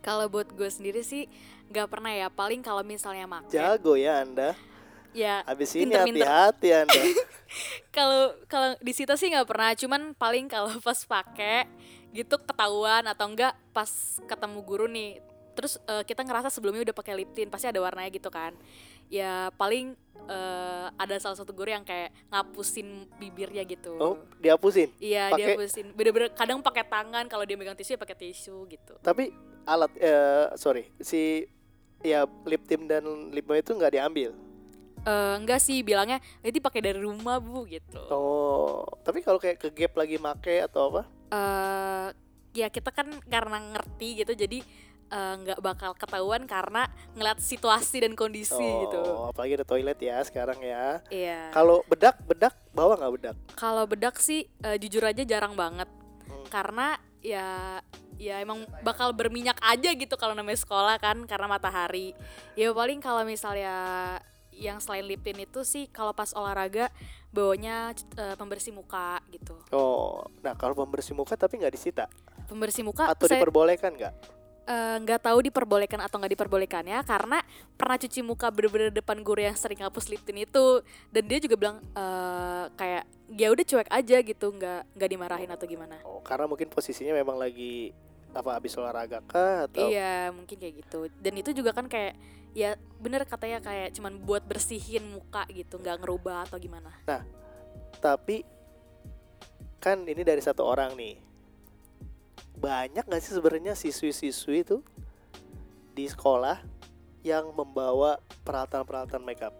Kalau 0.00 0.26
buat 0.32 0.48
gue 0.50 0.70
sendiri 0.70 1.04
sih 1.04 1.28
nggak 1.68 1.88
pernah 1.92 2.10
ya. 2.10 2.26
Paling 2.32 2.64
kalau 2.64 2.80
misalnya 2.80 3.28
make 3.28 3.52
Jago 3.52 3.94
ya 3.94 4.24
Anda. 4.24 4.56
ya 5.12 5.44
Habis 5.44 5.76
ini 5.76 5.92
hati-hati 5.92 6.68
Anda. 6.72 7.02
kalau 7.96 8.32
kalau 8.48 8.78
di 8.80 8.92
situ 8.96 9.12
sih 9.14 9.28
nggak 9.28 9.48
pernah. 9.48 9.70
Cuman 9.76 10.16
paling 10.16 10.48
kalau 10.48 10.72
pas 10.86 10.98
pakai 11.04 11.68
gitu 12.10 12.40
ketahuan 12.42 13.06
atau 13.06 13.30
enggak 13.30 13.54
pas 13.76 13.90
ketemu 14.24 14.58
guru 14.64 14.86
nih. 14.88 15.20
Terus 15.52 15.76
eh, 15.84 16.02
kita 16.08 16.24
ngerasa 16.24 16.48
sebelumnya 16.48 16.80
udah 16.88 16.96
pakai 16.96 17.14
lip 17.20 17.30
tint 17.36 17.52
pasti 17.52 17.68
ada 17.68 17.78
warnanya 17.84 18.08
gitu 18.08 18.32
kan. 18.32 18.56
Ya 19.10 19.50
paling 19.58 19.98
eh, 20.24 20.86
ada 20.94 21.18
salah 21.18 21.34
satu 21.34 21.50
guru 21.50 21.68
yang 21.68 21.82
kayak 21.82 22.14
ngapusin 22.30 23.10
bibirnya 23.18 23.66
gitu. 23.66 23.98
Oh, 23.98 24.14
dihapusin. 24.38 24.94
Iya 24.96 25.34
dia 25.34 25.50
pakai- 25.50 25.56
hapusin. 25.58 25.86
Bener-bener 25.92 26.30
kadang 26.30 26.62
pakai 26.62 26.86
tangan 26.86 27.26
kalau 27.26 27.42
dia 27.42 27.58
megang 27.58 27.74
tisu 27.74 27.98
ya 27.98 28.00
pakai 28.00 28.16
tisu 28.16 28.70
gitu. 28.70 28.94
Tapi 29.02 29.34
alat 29.66 29.90
eh 29.98 30.54
sorry 30.54 30.88
si 31.02 31.44
ya 32.00 32.24
lip 32.46 32.64
tint 32.64 32.86
dan 32.86 33.04
lip 33.28 33.44
balm 33.44 33.58
itu 33.58 33.74
nggak 33.74 33.92
diambil. 33.92 34.30
Eh, 35.00 35.34
enggak 35.34 35.58
sih 35.58 35.80
bilangnya 35.80 36.20
itu 36.44 36.60
pakai 36.60 36.80
dari 36.84 37.00
rumah 37.00 37.40
bu 37.40 37.64
gitu. 37.66 37.98
Oh, 38.12 38.84
tapi 39.02 39.24
kalau 39.24 39.40
kayak 39.40 39.58
ke 39.58 39.68
gap 39.72 39.96
lagi 39.96 40.16
make 40.16 40.62
atau 40.62 40.94
apa? 40.94 41.02
eh 41.30 42.08
ya 42.50 42.66
kita 42.66 42.90
kan 42.90 43.06
karena 43.30 43.62
ngerti 43.70 44.18
gitu 44.18 44.34
jadi 44.34 44.58
eh, 45.10 45.34
nggak 45.42 45.58
bakal 45.60 45.92
ketahuan 45.98 46.46
karena 46.46 46.86
ngeliat 47.18 47.42
situasi 47.42 48.06
dan 48.06 48.14
kondisi 48.14 48.54
oh, 48.56 48.80
gitu. 48.86 49.00
apalagi 49.34 49.58
ada 49.60 49.66
toilet 49.66 49.98
ya 49.98 50.22
sekarang 50.24 50.58
ya. 50.62 51.02
Iya. 51.10 51.50
Kalau 51.52 51.82
bedak, 51.90 52.16
bedak 52.24 52.54
bawa 52.72 52.96
nggak 52.96 53.12
bedak? 53.18 53.36
Kalau 53.58 53.84
bedak 53.84 54.16
sih 54.22 54.46
eh, 54.62 54.78
jujur 54.78 55.02
aja 55.04 55.22
jarang 55.26 55.52
banget 55.58 55.90
Hmm. 56.30 56.46
karena 56.46 56.94
ya 57.20 57.78
ya 58.16 58.38
emang 58.40 58.64
bakal 58.86 59.10
berminyak 59.12 59.58
aja 59.64 59.90
gitu 59.96 60.14
kalau 60.14 60.36
namanya 60.36 60.60
sekolah 60.62 60.96
kan 61.02 61.26
karena 61.26 61.50
matahari. 61.50 62.14
Ya 62.54 62.70
paling 62.70 63.02
kalau 63.02 63.26
misalnya 63.26 63.74
yang 64.54 64.76
selain 64.78 65.08
lip 65.08 65.24
tint 65.24 65.40
itu 65.40 65.64
sih 65.64 65.88
kalau 65.88 66.12
pas 66.12 66.30
olahraga 66.36 66.92
bawanya 67.32 67.96
eh, 67.96 68.36
pembersih 68.36 68.76
muka 68.76 69.18
gitu. 69.32 69.56
Oh, 69.72 70.22
nah 70.44 70.52
kalau 70.54 70.76
pembersih 70.76 71.16
muka 71.16 71.34
tapi 71.34 71.58
nggak 71.58 71.74
disita 71.74 72.04
Pembersih 72.50 72.82
muka 72.82 73.06
atau 73.06 73.30
saya 73.30 73.40
diperbolehkan 73.40 73.94
nggak? 73.94 74.14
Eh, 74.70 74.96
nggak 75.02 75.20
tahu 75.26 75.38
diperbolehkan 75.50 75.98
atau 75.98 76.22
nggak 76.22 76.38
diperbolehkannya 76.38 77.02
karena 77.02 77.42
pernah 77.74 77.96
cuci 77.98 78.22
muka 78.22 78.46
bener-bener 78.54 78.94
depan 78.94 79.18
guru 79.26 79.42
yang 79.42 79.58
sering 79.58 79.82
hapus 79.82 80.06
lip 80.06 80.22
tint 80.22 80.46
itu 80.46 80.66
dan 81.10 81.22
dia 81.26 81.38
juga 81.42 81.54
bilang 81.58 81.76
eh, 81.82 82.64
kayak 82.78 83.04
ya 83.34 83.50
udah 83.50 83.64
cuek 83.66 83.88
aja 83.90 84.16
gitu 84.22 84.46
nggak 84.54 84.80
nggak 84.94 85.10
dimarahin 85.10 85.50
atau 85.50 85.66
gimana. 85.66 85.98
Oh, 86.06 86.22
karena 86.22 86.46
mungkin 86.46 86.70
posisinya 86.70 87.14
memang 87.14 87.34
lagi 87.38 87.90
apa 88.30 88.54
habis 88.54 88.78
olahraga 88.78 89.18
kah 89.26 89.66
atau? 89.66 89.90
Iya 89.90 90.30
mungkin 90.30 90.54
kayak 90.54 90.74
gitu. 90.86 91.10
Dan 91.18 91.34
itu 91.34 91.50
juga 91.50 91.74
kan 91.74 91.90
kayak 91.90 92.14
ya 92.50 92.74
bener 92.98 93.22
katanya 93.26 93.62
kayak 93.62 93.94
cuman 93.94 94.18
buat 94.22 94.42
bersihin 94.42 95.06
muka 95.06 95.46
gitu 95.50 95.78
nggak 95.78 96.02
ngerubah 96.02 96.46
atau 96.46 96.58
gimana. 96.58 96.94
Tapi 97.98 98.46
kan 99.80 100.04
ini 100.04 100.22
dari 100.22 100.44
satu 100.44 100.62
orang 100.62 100.92
nih 100.94 101.29
banyak 102.60 103.02
nggak 103.02 103.22
sih 103.24 103.32
sebenarnya 103.32 103.72
siswi-siswi 103.72 104.62
itu 104.62 104.78
di 105.90 106.04
sekolah 106.04 106.60
yang 107.20 107.48
membawa 107.50 108.20
peralatan-peralatan 108.44 109.20
makeup? 109.20 109.56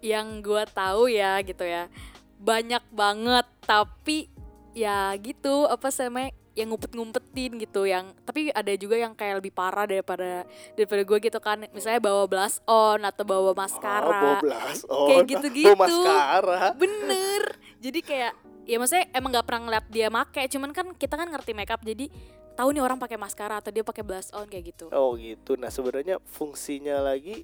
Yang 0.00 0.26
gua 0.40 0.64
tahu 0.64 1.12
ya 1.12 1.36
gitu 1.44 1.62
ya. 1.62 1.92
Banyak 2.40 2.84
banget 2.90 3.44
tapi 3.62 4.32
ya 4.72 5.12
gitu 5.20 5.68
apa 5.68 5.92
sih 5.92 6.08
namanya 6.08 6.32
yang 6.50 6.74
ngumpet-ngumpetin 6.74 7.62
gitu 7.62 7.86
yang 7.86 8.10
tapi 8.26 8.50
ada 8.50 8.68
juga 8.74 8.98
yang 8.98 9.14
kayak 9.14 9.38
lebih 9.38 9.54
parah 9.54 9.86
daripada 9.86 10.44
daripada 10.74 11.02
gue 11.04 11.18
gitu 11.20 11.38
kan. 11.38 11.62
Misalnya 11.70 12.00
bawa 12.00 12.24
blush 12.26 12.58
on 12.64 13.00
atau 13.04 13.22
bawa 13.22 13.52
Oh, 13.52 13.56
maskara. 13.56 14.08
bawa 14.10 14.34
blush 14.42 14.82
on, 14.88 15.08
Kayak 15.08 15.24
gitu-gitu. 15.30 15.68
bawa 15.72 15.78
maskara. 15.86 16.60
bener. 16.74 17.42
Jadi 17.78 18.00
kayak 18.02 18.32
ya 18.70 18.78
maksudnya 18.78 19.10
emang 19.10 19.34
nggak 19.34 19.42
pernah 19.42 19.62
ngeliat 19.66 19.86
dia 19.90 20.06
make 20.08 20.46
cuman 20.46 20.70
kan 20.70 20.86
kita 20.94 21.18
kan 21.18 21.26
ngerti 21.26 21.50
makeup 21.50 21.82
jadi 21.82 22.06
tahu 22.54 22.70
nih 22.70 22.80
orang 22.80 22.96
pakai 22.96 23.18
maskara 23.18 23.58
atau 23.58 23.68
dia 23.68 23.82
pakai 23.82 24.06
blush 24.06 24.30
on 24.30 24.46
kayak 24.46 24.70
gitu 24.70 24.86
Oh 24.90 25.16
gitu. 25.16 25.56
Nah 25.56 25.68
sebenarnya 25.68 26.22
fungsinya 26.24 27.02
lagi 27.02 27.42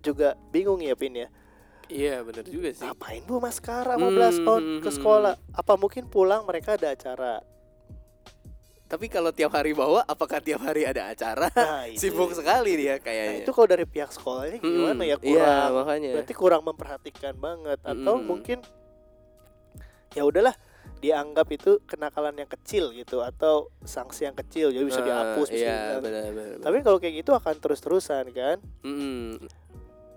juga 0.00 0.34
bingung 0.48 0.80
ya 0.80 0.92
Pin 0.92 1.14
ya. 1.14 1.28
Iya 1.84 2.24
bener 2.24 2.42
juga 2.44 2.72
sih. 2.72 2.80
Ngapain 2.80 3.22
bu 3.22 3.38
maskara 3.38 3.94
mau 3.94 4.08
Hmm, 4.08 4.16
blush 4.16 4.40
on 4.42 4.62
hmm, 4.62 4.80
ke 4.80 4.88
hmm, 4.88 4.96
sekolah? 4.96 5.34
Apa 5.52 5.76
mungkin 5.76 6.08
pulang 6.08 6.42
mereka 6.42 6.74
ada 6.74 6.90
acara? 6.90 7.44
Tapi 8.84 9.08
kalau 9.08 9.32
tiap 9.32 9.50
hari 9.50 9.72
bawa, 9.72 10.04
apakah 10.04 10.38
tiap 10.38 10.60
hari 10.60 10.84
ada 10.84 11.08
acara? 11.08 11.48
Nah, 11.50 11.84
itu. 11.92 11.98
Sibuk 12.04 12.30
sekali 12.30 12.76
dia 12.78 12.96
Nah, 12.96 13.00
kayaknya. 13.00 13.42
itu 13.42 13.50
kalau 13.50 13.68
dari 13.68 13.84
pihak 13.84 14.10
sekolahnya 14.10 14.58
gimana 14.60 15.02
ya 15.02 15.16
Iya 15.18 15.20
kurang? 15.20 15.70
makanya. 15.74 16.10
berarti 16.14 16.34
kurang 16.34 16.62
memperhatikan 16.64 17.34
banget 17.34 17.78
atau 17.80 18.14
Mm-mm. 18.16 18.26
mungkin 18.26 18.58
ya 20.14 20.22
udahlah 20.22 20.54
dianggap 20.98 21.46
itu 21.50 21.82
kenakalan 21.84 22.32
yang 22.34 22.48
kecil 22.48 22.88
gitu 22.90 23.20
atau 23.20 23.68
sanksi 23.82 24.24
yang 24.24 24.32
kecil 24.34 24.70
jadi 24.70 24.82
bisa 24.82 25.00
Ah, 25.00 25.06
dihapus 25.06 25.48
bisa 25.50 25.60
Iya 25.60 26.00
benar 26.00 26.30
benar. 26.30 26.56
tapi 26.58 26.78
kalau 26.80 26.96
kayak 26.96 27.14
gitu 27.20 27.30
akan 27.30 27.54
terus-terusan 27.58 28.24
kan 28.30 28.56
Mm-mm. 28.80 29.42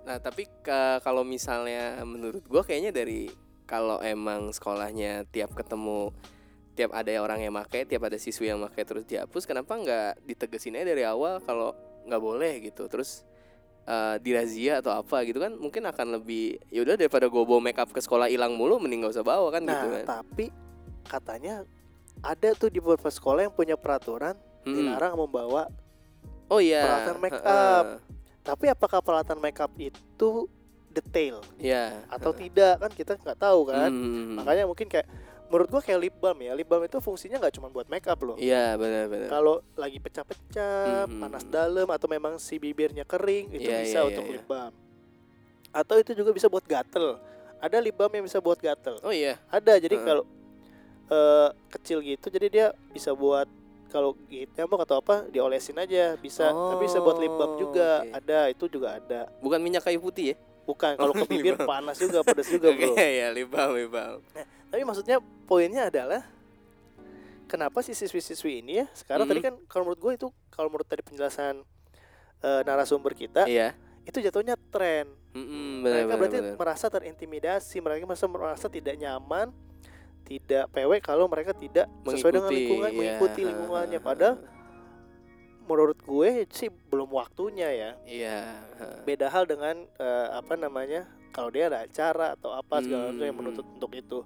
Nah 0.08 0.18
tapi 0.18 0.48
ke- 0.63 1.00
kalau 1.01 1.27
misalnya 1.27 2.00
menurut 2.01 2.39
gua 2.46 2.63
kayaknya 2.63 2.96
dari 2.96 3.27
kalau 3.68 4.00
emang 4.00 4.56
sekolahnya 4.56 5.27
tiap 5.27 5.51
ketemu 5.51 6.16
tiap 6.72 6.94
ada 6.94 7.12
orang 7.18 7.42
yang 7.42 7.51
make, 7.51 7.84
tiap 7.84 8.06
ada 8.06 8.16
siswi 8.16 8.48
yang 8.48 8.62
make 8.62 8.80
terus 8.80 9.04
dihapus, 9.04 9.44
kenapa 9.44 9.74
nggak 9.74 10.24
ditegesin 10.24 10.77
aja 10.77 10.88
dari 10.88 11.04
awal 11.04 11.42
kalau 11.42 11.74
nggak 12.06 12.22
boleh 12.22 12.63
gitu, 12.63 12.86
terus 12.86 13.25
eh, 13.88 14.15
dirazia 14.20 14.77
atau 14.77 14.91
apa 14.91 15.24
gitu 15.24 15.39
kan 15.39 15.56
mungkin 15.56 15.82
akan 15.82 16.20
lebih 16.20 16.60
ya 16.67 16.84
udah 16.84 16.96
daripada 16.96 17.25
gue 17.25 17.39
bawa 17.41 17.60
make 17.60 17.79
up 17.79 17.88
ke 17.88 17.98
sekolah 17.98 18.27
hilang 18.27 18.53
mulu, 18.53 18.77
mending 18.77 19.01
gak 19.01 19.15
usah 19.15 19.24
bawa 19.24 19.48
kan 19.50 19.63
nah 19.63 19.74
gitu 19.74 19.88
kan. 19.89 20.03
tapi 20.06 20.46
katanya 21.03 21.63
ada 22.20 22.50
tuh 22.51 22.67
di 22.67 22.77
beberapa 22.77 23.08
sekolah 23.08 23.48
yang 23.48 23.53
punya 23.53 23.74
peraturan 23.74 24.36
Mm-mm. 24.62 24.75
dilarang 24.75 25.15
membawa 25.15 25.72
Oh 26.48 26.60
iya. 26.60 26.84
peralatan 26.84 27.17
make 27.17 27.39
up. 27.39 27.86
tapi 28.41 28.65
apakah 28.67 29.00
peralatan 29.00 29.38
makeup 29.38 29.72
itu 29.75 30.48
detail 30.89 31.44
Iya. 31.56 32.03
atau 32.08 32.32
tidak 32.32 32.79
kan 32.79 32.91
kita 32.91 33.12
nggak 33.15 33.38
tahu 33.38 33.67
kan 33.67 33.91
Mm. 33.91 34.36
makanya 34.36 34.63
mungkin 34.65 34.88
kayak 34.88 35.08
menurut 35.48 35.68
gua 35.70 35.82
kayak 35.82 36.00
lip 36.00 36.16
balm 36.18 36.39
ya 36.39 36.51
lip 36.51 36.68
balm 36.68 36.84
itu 36.84 36.98
fungsinya 36.98 37.39
nggak 37.39 37.56
cuma 37.56 37.68
buat 37.68 37.88
makeup 37.88 38.20
loh 38.20 38.36
Iya 38.36 38.75
benar-benar. 38.75 39.27
kalau 39.27 39.60
lagi 39.74 39.98
pecah-pecah, 39.98 41.08
Mhm. 41.08 41.20
panas 41.20 41.44
dalam 41.48 41.88
atau 41.88 42.08
memang 42.08 42.36
si 42.38 42.56
bibirnya 42.56 43.04
kering 43.04 43.51
itu 43.51 43.66
Iya, 43.66 43.82
bisa 43.82 44.00
iya, 44.00 44.08
untuk 44.08 44.24
iya, 44.24 44.34
lip 44.34 44.46
balm. 44.46 44.74
Atau 45.70 45.96
itu 45.98 46.12
juga 46.12 46.32
bisa 46.32 46.48
buat 46.48 46.63
gatel. 46.63 47.20
Ada 47.58 47.77
lip 47.77 47.94
balm 47.94 48.12
yang 48.12 48.25
bisa 48.25 48.38
buat 48.38 48.58
gatel. 48.58 48.98
Oh 49.01 49.10
iya. 49.10 49.38
Ada 49.48 49.77
jadi 49.77 49.96
Heeh. 49.96 50.06
kalau 50.06 50.24
eh, 51.08 51.50
kecil 51.70 52.04
gitu 52.04 52.27
jadi 52.27 52.48
dia 52.48 52.68
bisa 52.92 53.16
buat 53.16 53.48
kalau 53.88 54.12
gitu 54.27 54.51
nyamuk 54.54 54.84
atau 54.84 55.00
apa 55.00 55.24
diolesin 55.32 55.80
aja 55.80 56.20
bisa 56.20 56.51
tapi 56.51 56.84
bisa 56.84 57.00
buat 57.00 57.16
lip 57.16 57.32
balm 57.32 57.56
juga 57.56 58.04
Oh, 58.04 58.04
oke. 58.04 58.20
ada 58.20 58.39
itu 58.51 58.66
juga 58.68 59.00
ada 59.00 59.32
Bukan 59.39 59.63
minyak 59.63 59.88
kayu 59.88 60.04
putih 60.04 60.34
ya? 60.34 60.36
Bukan 60.67 60.93
kalau 60.93 61.15
ke 61.17 61.25
bibir 61.25 61.55
panas 61.57 61.95
juga 61.95 62.19
pedas 62.21 62.45
juga 62.45 62.67
bro 62.75 62.93
ya 62.93 63.31
lip 63.31 63.47
balm 63.47 63.71
lip 63.74 63.88
balm. 63.88 64.19
tapi 64.67 64.83
maksudnya 64.83 65.17
poinnya 65.47 65.88
adalah 65.88 66.27
kenapa 67.47 67.79
si 67.79 67.93
siswi-siswi 67.93 68.59
ini 68.59 68.83
ya 68.83 68.86
sekarang 68.91 69.24
Mhm. 69.24 69.31
tadi 69.31 69.41
kan 69.41 69.53
kalau 69.65 69.83
menurut 69.88 70.01
gue 70.01 70.13
itu 70.15 70.27
kalau 70.50 70.67
menurut 70.67 70.83
tadi 70.86 71.01
penjelasan 71.01 71.63
eh, 72.38 72.62
narasumber 72.62 73.15
kita 73.15 73.47
Iya. 73.47 73.71
itu 74.03 74.19
jatuhnya 74.19 74.59
tren 74.67 75.07
Mm-mm, 75.31 75.81
mereka 75.81 75.88
benar, 75.88 76.03
benar, 76.03 76.17
berarti 76.19 76.38
benar. 76.39 76.55
merasa 76.57 76.86
terintimidasi 76.88 77.77
mereka 77.79 78.03
merasa 78.03 78.25
merasa 78.27 78.65
tidak 78.67 78.95
nyaman 78.95 79.50
tidak 80.21 80.67
pewek 80.67 81.00
kalau 81.01 81.25
mereka 81.25 81.55
tidak 81.55 81.88
sesuai 82.03 82.31
dengan 82.33 82.43
Mengikuti, 82.43 82.59
lingkungan 82.59 82.89
iya. 82.89 82.97
mengikuti 83.00 83.41
lingkungannya 83.41 84.00
padahal 84.01 84.36
menurut 85.67 86.00
gue 86.00 86.29
sih 86.50 86.71
belum 86.71 87.12
waktunya 87.12 87.69
ya 87.69 87.91
Iya. 88.03 88.39
beda 89.03 89.27
hal 89.27 89.43
dengan 89.43 89.75
eh, 89.93 90.27
apa 90.31 90.55
namanya 90.55 91.03
kalau 91.29 91.51
dia 91.51 91.67
ada 91.67 91.83
acara 91.83 92.33
atau 92.33 92.50
apa 92.51 92.79
segala 92.79 93.12
macam 93.12 93.21
yang 93.21 93.29
Hmm. 93.29 93.39
menuntut 93.43 93.67
untuk 93.69 93.91
itu 93.91 94.19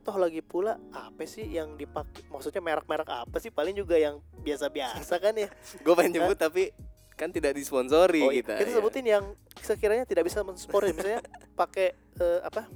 toh 0.00 0.16
lagi 0.16 0.38
pula 0.38 0.78
apa 0.92 1.26
sih 1.26 1.42
yang 1.42 1.74
dipakai 1.74 2.22
maksudnya 2.28 2.62
merek-merek 2.62 3.08
apa 3.08 3.36
sih 3.36 3.50
paling 3.50 3.74
juga 3.74 3.96
yang 3.96 4.22
biasa-biasa 4.38 5.18
kan 5.18 5.34
ya 5.34 5.48
Gue 5.84 5.94
pengen 5.94 6.12
nyebut 6.14 6.38
tapi 6.38 6.70
kan 7.12 7.32
tidak 7.32 7.56
disponsori 7.56 8.20
oh, 8.20 8.30
iya. 8.30 8.44
kita. 8.44 8.54
kita 8.60 8.70
ya. 8.70 8.76
sebutin 8.76 9.04
yang 9.04 9.24
sekiranya 9.58 10.04
tidak 10.04 10.28
bisa 10.28 10.44
mensponsori 10.44 10.92
misalnya 10.92 11.24
pakai 11.56 11.90
eh, 12.20 12.40
apa 12.40 12.68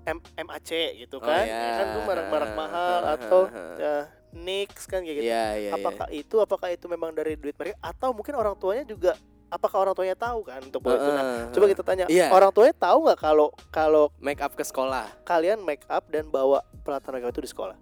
M 0.00 0.16
MAC 0.38 0.70
gitu 0.96 1.16
Oh, 1.16 1.20
kan 1.20 1.44
iya. 1.44 1.56
Ya 1.56 1.72
kan 1.76 1.86
tuh 1.92 2.02
merek-merek 2.04 2.52
mahal 2.54 3.00
atau 3.10 3.40
eh, 3.76 4.04
Nix 4.32 4.84
kan 4.84 5.00
kayak 5.00 5.16
gitu 5.16 5.26
Iya, 5.26 5.44
iya, 5.52 5.60
iya. 5.60 5.70
apakah 5.72 6.06
itu 6.08 6.36
apakah 6.36 6.68
itu 6.68 6.86
memang 6.86 7.10
dari 7.10 7.34
duit 7.34 7.54
mereka 7.54 7.76
atau 7.80 8.10
mungkin 8.10 8.34
orang 8.34 8.54
tuanya 8.54 8.82
juga 8.82 9.12
apakah 9.46 9.78
orang 9.80 9.94
tuanya 9.94 10.14
tahu 10.14 10.40
kan 10.42 10.62
untuk 10.62 10.78
itu 10.80 11.10
nah 11.10 11.24
Heeh, 11.42 11.50
coba 11.50 11.66
kita 11.66 11.82
tanya 11.82 12.04
Iya. 12.06 12.30
orang 12.30 12.50
tuanya 12.50 12.70
tahu 12.72 12.98
nggak 13.04 13.18
kalau 13.18 13.48
kalau 13.68 14.04
make 14.16 14.38
up 14.38 14.54
ke 14.54 14.62
sekolah. 14.62 15.10
kalian 15.22 15.58
make 15.60 15.82
up 15.86 16.06
dan 16.06 16.26
bawa 16.26 16.62
peralatan 16.80 17.10
makeup 17.12 17.32
itu 17.32 17.42
di 17.42 17.50
sekolah 17.50 17.76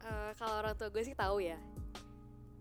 Eh, 0.00 0.30
kalau 0.36 0.62
orang 0.62 0.74
tua 0.74 0.86
gue 0.86 1.02
sih 1.02 1.14
tahu 1.14 1.42
ya 1.42 1.58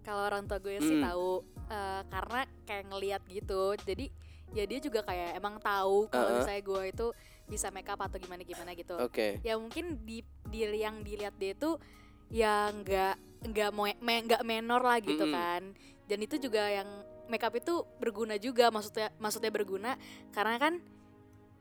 kalau 0.01 0.21
orang 0.23 0.45
tua 0.45 0.57
gue 0.57 0.77
sih 0.79 0.97
Hmm. 0.97 1.05
tahu 1.05 1.29
eh, 1.65 2.01
karena 2.07 2.41
kayak 2.65 2.85
ngeliat 2.89 3.21
gitu 3.27 3.63
jadi 3.79 4.05
ya 4.49 4.65
dia 4.65 4.79
juga 4.79 5.01
kayak 5.01 5.35
emang 5.35 5.57
tahu 5.59 6.05
kalau 6.07 6.25
Uh-uh. 6.25 6.37
misalnya 6.41 6.63
gue 6.63 6.81
itu 6.87 7.07
bisa 7.45 7.69
make 7.69 7.85
up 7.85 7.97
atau 7.99 8.17
gimana 8.17 8.41
gimana 8.41 8.73
gitu 8.73 8.97
Oke. 8.97 9.37
ya 9.41 9.53
mungkin 9.55 10.01
di, 10.01 10.21
di 10.47 10.59
yang 10.73 11.01
dilihat 11.01 11.33
dia 11.35 11.53
itu 11.53 11.77
ya 12.27 12.69
nggak 12.71 13.13
nggak 13.45 13.69
mau 13.69 13.85
me- 13.85 14.23
nggak 14.23 14.41
menor 14.41 14.81
lah 14.81 14.97
gitu 14.97 15.21
Mm-mm. 15.21 15.33
kan 15.33 15.61
dan 16.05 16.17
itu 16.19 16.35
juga 16.37 16.63
yang 16.63 16.89
makeup 17.25 17.53
itu 17.53 17.73
berguna 17.95 18.35
juga 18.35 18.69
maksudnya 18.69 19.09
maksudnya 19.15 19.49
berguna 19.49 19.97
karena 20.31 20.57
kan 20.57 20.73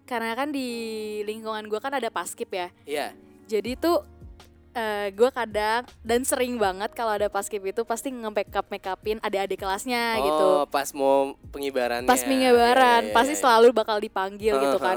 karena 0.05 0.33
kan 0.35 0.49
di 0.49 0.69
lingkungan 1.23 1.65
gue 1.65 1.79
kan 1.79 1.93
ada 1.93 2.09
paskip 2.09 2.49
ya 2.51 2.69
Iya. 2.85 3.17
jadi 3.47 3.73
tuh 3.75 4.05
eh 4.75 5.09
gue 5.09 5.31
kadang 5.31 5.87
dan 6.03 6.27
sering 6.27 6.59
banget 6.59 6.91
kalau 6.93 7.15
ada 7.15 7.31
paskip 7.31 7.63
itu 7.63 7.87
pasti 7.87 8.11
nge-make 8.11 8.51
up 8.53 8.67
make 8.67 8.83
upin 8.85 9.23
adik-adik 9.23 9.55
kelasnya 9.57 10.19
gitu 10.19 10.47
Oh, 10.53 10.67
pas 10.67 10.91
mau 10.91 11.31
pengibarannya. 11.49 12.05
pas 12.05 12.19
pengibaran 12.21 12.75
Iya, 13.01 13.09
iya, 13.09 13.15
pasti 13.15 13.33
iya, 13.33 13.39
iya. 13.39 13.43
selalu 13.47 13.69
bakal 13.71 13.97
dipanggil 13.97 14.55
gitu 14.59 14.79
kan 14.79 14.97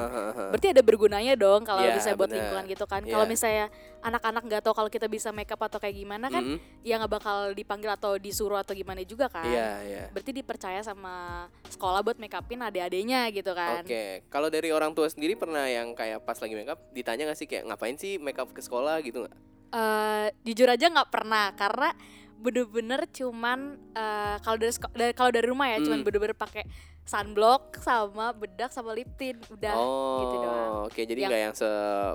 berarti 0.49 0.67
ada 0.67 0.81
bergunanya 0.81 1.37
dong 1.37 1.61
kalau 1.61 1.79
Iya, 1.79 1.93
bisa 1.93 2.09
buat 2.11 2.25
bener. 2.25 2.41
lingkungan 2.41 2.65
gitu 2.67 2.85
kan 2.85 3.01
Iya. 3.01 3.11
kalau 3.13 3.25
misalnya 3.29 3.65
anak-anak 4.07 4.41
nggak 4.41 4.61
tahu 4.61 4.73
kalau 4.73 4.87
kita 4.87 5.05
bisa 5.05 5.29
make 5.29 5.47
up 5.47 5.59
atau 5.59 5.77
kayak 5.77 5.93
gimana 5.93 6.27
kan 6.27 6.39
Mm-mm. 6.41 6.59
ya 6.81 6.95
nggak 6.95 7.13
bakal 7.13 7.51
dipanggil 7.51 7.89
atau 7.89 8.15
disuruh 8.15 8.57
atau 8.57 8.71
gimana 8.71 9.03
juga 9.03 9.27
kan 9.27 9.43
Iya, 9.43 9.69
iya. 9.83 10.03
berarti 10.09 10.31
dipercaya 10.31 10.79
sama 10.79 11.45
sekolah 11.67 11.99
buat 12.01 12.15
make 12.15 12.33
upin 12.33 12.59
adik-adiknya 12.59 13.27
gitu 13.29 13.51
kan 13.51 13.83
Oke, 13.83 14.23
kalau 14.27 14.47
dari 14.47 14.69
orang 14.69 14.91
tua 14.91 15.05
sendiri 15.05 15.33
pernah 15.33 15.65
yang 15.65 15.91
kayak 15.91 16.21
pas 16.21 16.35
lagi 16.35 16.53
make 16.53 16.67
up 16.67 16.79
ditanya 16.91 17.27
gak 17.27 17.37
sih 17.37 17.45
kayak 17.45 17.67
ngapain 17.67 17.95
sih 17.95 18.15
make 18.17 18.35
up 18.35 18.49
ke 18.49 18.59
sekolah 18.59 18.97
gitu 19.01 19.21
nggak? 19.21 19.35
Eh, 19.69 20.27
jujur 20.43 20.67
aja 20.67 20.87
nggak 20.87 21.09
pernah 21.09 21.51
karena 21.53 21.91
bener-bener 22.37 23.09
cuman 23.09 23.59
eh, 23.91 24.35
kalau 24.39 24.57
dari, 24.57 24.71
dari 24.93 25.11
kalau 25.11 25.31
dari 25.33 25.45
rumah 25.45 25.67
ya 25.67 25.77
cuman 25.79 25.99
Hmm. 25.99 26.05
bener-bener 26.05 26.33
pakai 26.33 26.63
sunblock 27.07 27.79
sama 27.79 28.35
bedak 28.35 28.69
sama 28.69 28.91
lip 28.91 29.07
tint 29.15 29.39
udah 29.47 29.73
oh, 29.73 30.19
gitu 30.19 30.35
doang. 30.43 30.71
oke 30.85 31.01
jadi 31.01 31.19
Yang- 31.23 31.29
nggak 31.31 31.41
yang 31.41 31.55
se 31.55 31.69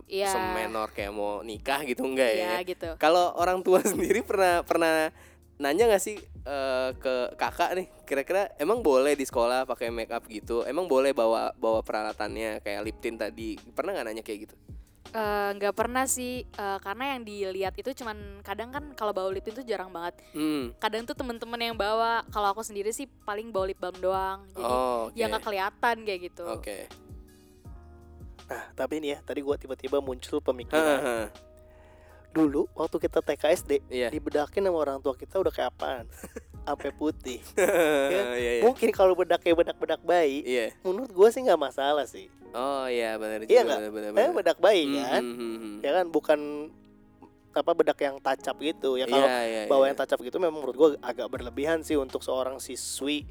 Iya. 0.07 0.29
semenor 0.29 0.89
kayak 0.93 1.11
mau 1.11 1.41
nikah 1.41 1.81
gitu 1.83 2.05
enggak 2.05 2.31
ya 2.37 2.61
ya? 2.61 2.69
gitu 2.69 2.89
Kalau 3.01 3.33
orang 3.35 3.65
tua 3.65 3.81
sendiri 3.89 4.21
pernah 4.21 4.61
pernah 4.61 5.09
nanya 5.57 5.89
gak 5.89 6.03
sih 6.03 6.19
eh, 6.43 6.91
ke 6.99 7.15
kakak 7.39 7.71
nih 7.73 7.87
kira-kira 8.03 8.51
emang 8.59 8.83
boleh 8.83 9.15
di 9.15 9.23
sekolah 9.23 9.65
pakai 9.65 9.89
make 9.89 10.11
up 10.11 10.27
gitu? 10.27 10.67
Emang 10.67 10.85
boleh 10.85 11.15
bawa 11.15 11.55
bawa 11.55 11.81
peralatannya 11.81 12.61
kayak 12.61 12.83
lip 12.83 12.99
tint 12.99 13.17
tadi? 13.17 13.55
Pernah 13.73 13.95
nggak 13.95 14.07
nanya 14.11 14.23
kayak 14.27 14.51
gitu? 14.51 14.57
Eh, 15.13 15.51
nggak 15.53 15.77
pernah 15.77 16.09
sih 16.09 16.41
eh, 16.43 16.79
karena 16.81 17.13
yang 17.13 17.21
dilihat 17.21 17.77
itu 17.77 17.93
cuman 17.93 18.17
kadang 18.41 18.73
kan 18.73 18.97
kalau 18.97 19.13
bawa 19.13 19.29
lip 19.29 19.45
tuh 19.45 19.61
jarang 19.61 19.93
banget 19.93 20.17
Hmm. 20.33 20.73
kadang 20.79 21.05
tuh 21.05 21.13
temen-temen 21.13 21.61
yang 21.63 21.77
bawa 21.77 22.25
kalau 22.29 22.49
aku 22.49 22.65
sendiri 22.65 22.89
sih 22.91 23.05
paling 23.23 23.53
bawa 23.53 23.69
lip 23.69 23.77
balm 23.77 23.93
doang 23.99 24.41
jadi 24.51 24.65
Oh, 24.65 25.13
oke. 25.13 25.15
ya 25.15 25.29
nggak 25.29 25.45
kelihatan 25.45 25.97
kayak 26.03 26.21
gitu 26.27 26.45
Oke. 26.49 26.89
nah 28.49 28.73
tapi 28.73 29.05
ini 29.05 29.13
ya 29.13 29.21
tadi 29.21 29.41
gua 29.41 29.57
tiba-tiba 29.57 30.01
muncul 30.01 30.41
pemikiran 30.41 31.29
dulu 32.33 32.65
waktu 32.73 32.97
kita 32.99 33.21
TKSD 33.21 33.71
Iya. 33.93 34.09
dibedakin 34.09 34.65
sama 34.65 34.79
orang 34.79 34.97
tua 34.99 35.13
kita 35.13 35.37
udah 35.37 35.53
kayak 35.53 35.71
apaan 35.71 36.09
sampai 36.65 36.91
putih 36.91 37.41
Iya, 38.13 38.23
iya. 38.35 38.53
mungkin 38.61 38.89
kalau 38.91 39.13
bedak 39.13 39.41
kayak 39.41 39.57
bedak-bedak 39.57 40.01
bayi 40.01 40.43
Iya. 40.43 40.67
menurut 40.81 41.09
gue 41.09 41.29
sih 41.29 41.41
nggak 41.41 41.61
masalah 41.61 42.05
sih 42.05 42.27
Oh 42.53 42.85
iya 42.85 43.17
benar 43.17 43.41
juga. 43.41 43.49
Iya 43.49 43.61
nggak? 43.63 43.79
benar, 43.79 43.91
benar, 43.91 44.11
Kayak 44.11 44.21
benar. 44.27 44.39
bedak 44.39 44.59
bayi 44.59 44.83
Hmm, 44.85 44.95
kan 44.95 45.23
hmm, 45.23 45.35
hmm, 45.35 45.57
hmm. 45.57 45.77
ya 45.81 45.91
kan 45.93 46.07
bukan 46.07 46.41
apa 47.53 47.73
bedak 47.73 47.99
yang 47.99 48.17
tacap 48.19 48.57
gitu 48.59 48.97
ya 48.97 49.05
kalau 49.05 49.25
Iya, 49.25 49.41
iya, 49.43 49.63
bawa 49.67 49.85
iya. 49.85 49.89
yang 49.89 49.99
tacap 49.99 50.19
gitu 50.21 50.37
memang 50.37 50.57
menurut 50.57 50.73
gua 50.75 50.89
agak 51.01 51.29
berlebihan 51.29 51.81
sih 51.81 51.97
untuk 51.97 52.21
seorang 52.21 52.57
siswi. 52.57 53.29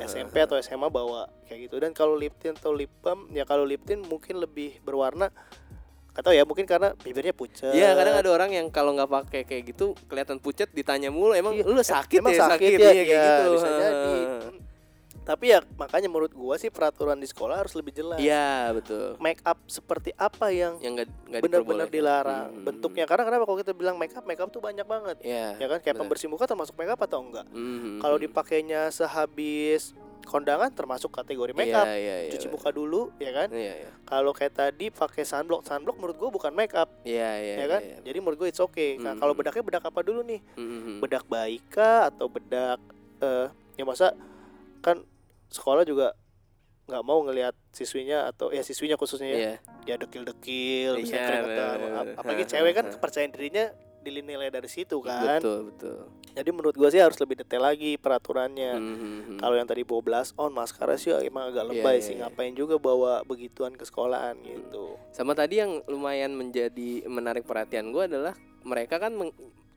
SMP 0.00 0.38
atau 0.38 0.58
SMA 0.58 0.86
bawa 0.88 1.26
kayak 1.44 1.66
gitu 1.66 1.78
dan 1.78 1.90
kalau 1.90 2.14
lip 2.14 2.34
tint 2.36 2.54
atau 2.54 2.70
lip 2.70 2.90
balm 2.98 3.30
ya 3.30 3.42
kalau 3.42 3.62
lip 3.62 3.82
tint 3.82 4.02
mungkin 4.02 4.38
lebih 4.38 4.78
berwarna 4.80 5.30
Gak 6.14 6.22
tau 6.22 6.30
ya 6.30 6.46
mungkin 6.46 6.62
karena 6.62 6.94
bibirnya 6.94 7.34
pucat 7.34 7.74
Iya 7.74 7.98
kadang 7.98 8.14
ada 8.22 8.30
orang 8.30 8.50
yang 8.54 8.66
kalau 8.70 8.94
nggak 8.94 9.10
pakai 9.10 9.42
kayak 9.42 9.74
gitu 9.74 9.98
kelihatan 10.06 10.38
pucat 10.38 10.70
ditanya 10.70 11.10
mulu. 11.10 11.34
Emang 11.34 11.58
Iya, 11.58 11.66
lu 11.66 11.82
sakit 11.82 12.22
emang 12.22 12.38
ya? 12.38 12.54
sakit 12.54 12.70
ya, 12.70 12.78
iya, 12.78 12.78
kayak 12.78 12.94
iya, 13.02 13.24
gitu. 13.26 13.50
bisa 13.58 13.68
jadi. 13.74 14.14
Tapi 15.24 15.44
ya 15.56 15.58
makanya 15.80 16.06
menurut 16.12 16.36
gua 16.36 16.54
sih 16.60 16.68
peraturan 16.68 17.16
di 17.16 17.24
sekolah 17.24 17.64
harus 17.64 17.72
lebih 17.74 17.96
jelas. 17.96 18.20
Iya 18.20 18.70
betul. 18.76 19.16
Make 19.18 19.40
up 19.42 19.58
seperti 19.66 20.14
apa 20.14 20.52
yang 20.54 20.78
yang 20.78 20.94
benar-benar 21.40 21.88
dilarang. 21.90 22.52
Hmm. 22.52 22.62
bentuknya 22.62 23.08
karena 23.10 23.24
kenapa 23.26 23.42
kalau 23.48 23.58
kita 23.58 23.72
bilang 23.74 23.96
make 23.98 24.14
up 24.14 24.22
make 24.28 24.38
up 24.38 24.52
tuh 24.52 24.62
banyak 24.62 24.86
banget. 24.86 25.16
Iya 25.24 25.58
ya 25.58 25.66
kan? 25.66 25.82
Kayak 25.82 25.98
benar. 25.98 26.02
pembersih 26.06 26.28
muka 26.30 26.46
termasuk 26.46 26.76
make 26.78 26.92
up 26.92 27.00
atau 27.02 27.24
enggak? 27.26 27.48
Mhm, 27.50 28.04
kalau 28.04 28.16
mhm. 28.20 28.24
dipakainya 28.28 28.92
sehabis 28.92 29.96
kondangan 30.24 30.68
termasuk 30.68 31.08
kategori 31.10 31.52
Iya, 31.54 31.76
up 31.76 31.86
iya, 31.86 31.96
iya, 31.96 32.30
cuci 32.30 32.46
benar. 32.46 32.54
muka 32.54 32.68
dulu 32.70 33.00
ya 33.16 33.30
kan 33.30 33.48
Iya 33.48 33.74
iya 33.78 33.90
kalau 34.02 34.30
kayak 34.30 34.52
tadi 34.52 34.86
pakai 34.88 35.22
sunblock 35.22 35.62
sunblock 35.62 35.96
menurut 35.96 36.16
gua 36.16 36.30
bukan 36.30 36.50
make 36.50 36.72
up 36.72 36.88
iya 37.02 37.30
iya 37.36 37.54
ya 37.56 37.66
kan 37.68 37.80
iya, 37.80 37.94
iya. 37.94 37.98
jadi 38.02 38.18
menurut 38.18 38.38
gue 38.38 38.48
it's 38.48 38.58
okay 38.58 38.96
nah, 38.96 39.12
Hmm. 39.12 39.20
kalau 39.20 39.32
bedaknya 39.32 39.62
bedak 39.62 39.84
apa 39.84 40.00
dulu 40.00 40.20
nih 40.22 40.40
Mhm. 40.54 40.98
bedak 40.98 41.24
baik 41.24 41.62
kah 41.68 42.08
atau 42.08 42.26
bedak 42.26 42.80
eh 43.18 43.46
ya 43.74 43.84
masa 43.84 44.12
kan 44.80 45.00
sekolah 45.48 45.82
juga 45.82 46.12
nggak 46.84 47.00
mau 47.02 47.22
ngelihat 47.22 47.56
siswinya 47.70 48.28
atau 48.28 48.48
ya 48.48 48.60
siswinya 48.60 48.94
khususnya 48.94 49.26
ya 49.26 49.38
Iya 49.38 49.54
dia 49.84 49.96
dekil-dekil 49.96 50.90
misalnya 50.98 51.16
Iya, 51.16 51.28
keringetan 51.30 51.78
apalagi 52.14 52.44
cewek 52.44 52.72
kan 52.72 52.84
kepercayaan 52.94 53.32
dirinya 53.32 53.64
dinilai 54.06 54.48
dari 54.48 54.66
situ 54.66 55.00
kan 55.00 55.38
betul 55.38 55.70
betul 55.70 55.98
jadi 56.34 56.50
menurut 56.50 56.74
gua 56.74 56.88
sih 56.88 56.98
harus 56.98 57.16
lebih 57.16 57.38
detail 57.38 57.62
lagi 57.62 57.94
peraturannya 57.94 58.72
Mhm. 58.74 59.38
kalau 59.38 59.54
yang 59.54 59.64
tadi 59.64 59.82
bawa 59.82 60.02
blast 60.02 60.34
on 60.34 60.50
maskara 60.50 60.94
sih 60.94 61.14
emang 61.16 61.48
agak 61.48 61.64
Iya, 61.64 61.70
lebay 61.72 61.96
iya, 61.96 62.02
sih 62.02 62.14
iya. 62.14 62.20
ngapain 62.22 62.52
juga 62.52 62.76
bawa 62.76 63.22
begituan 63.22 63.72
ke 63.72 63.82
sekolahan 63.82 64.34
gitu 64.38 64.98
Sama 65.10 65.32
tadi 65.32 65.58
yang 65.58 65.80
lumayan 65.86 66.32
menjadi 66.32 67.06
menarik 67.06 67.42
perhatian 67.42 67.88
gue 67.88 68.04
adalah 68.04 68.34
mereka 68.60 68.98
kan 68.98 69.12
meng- 69.12 69.36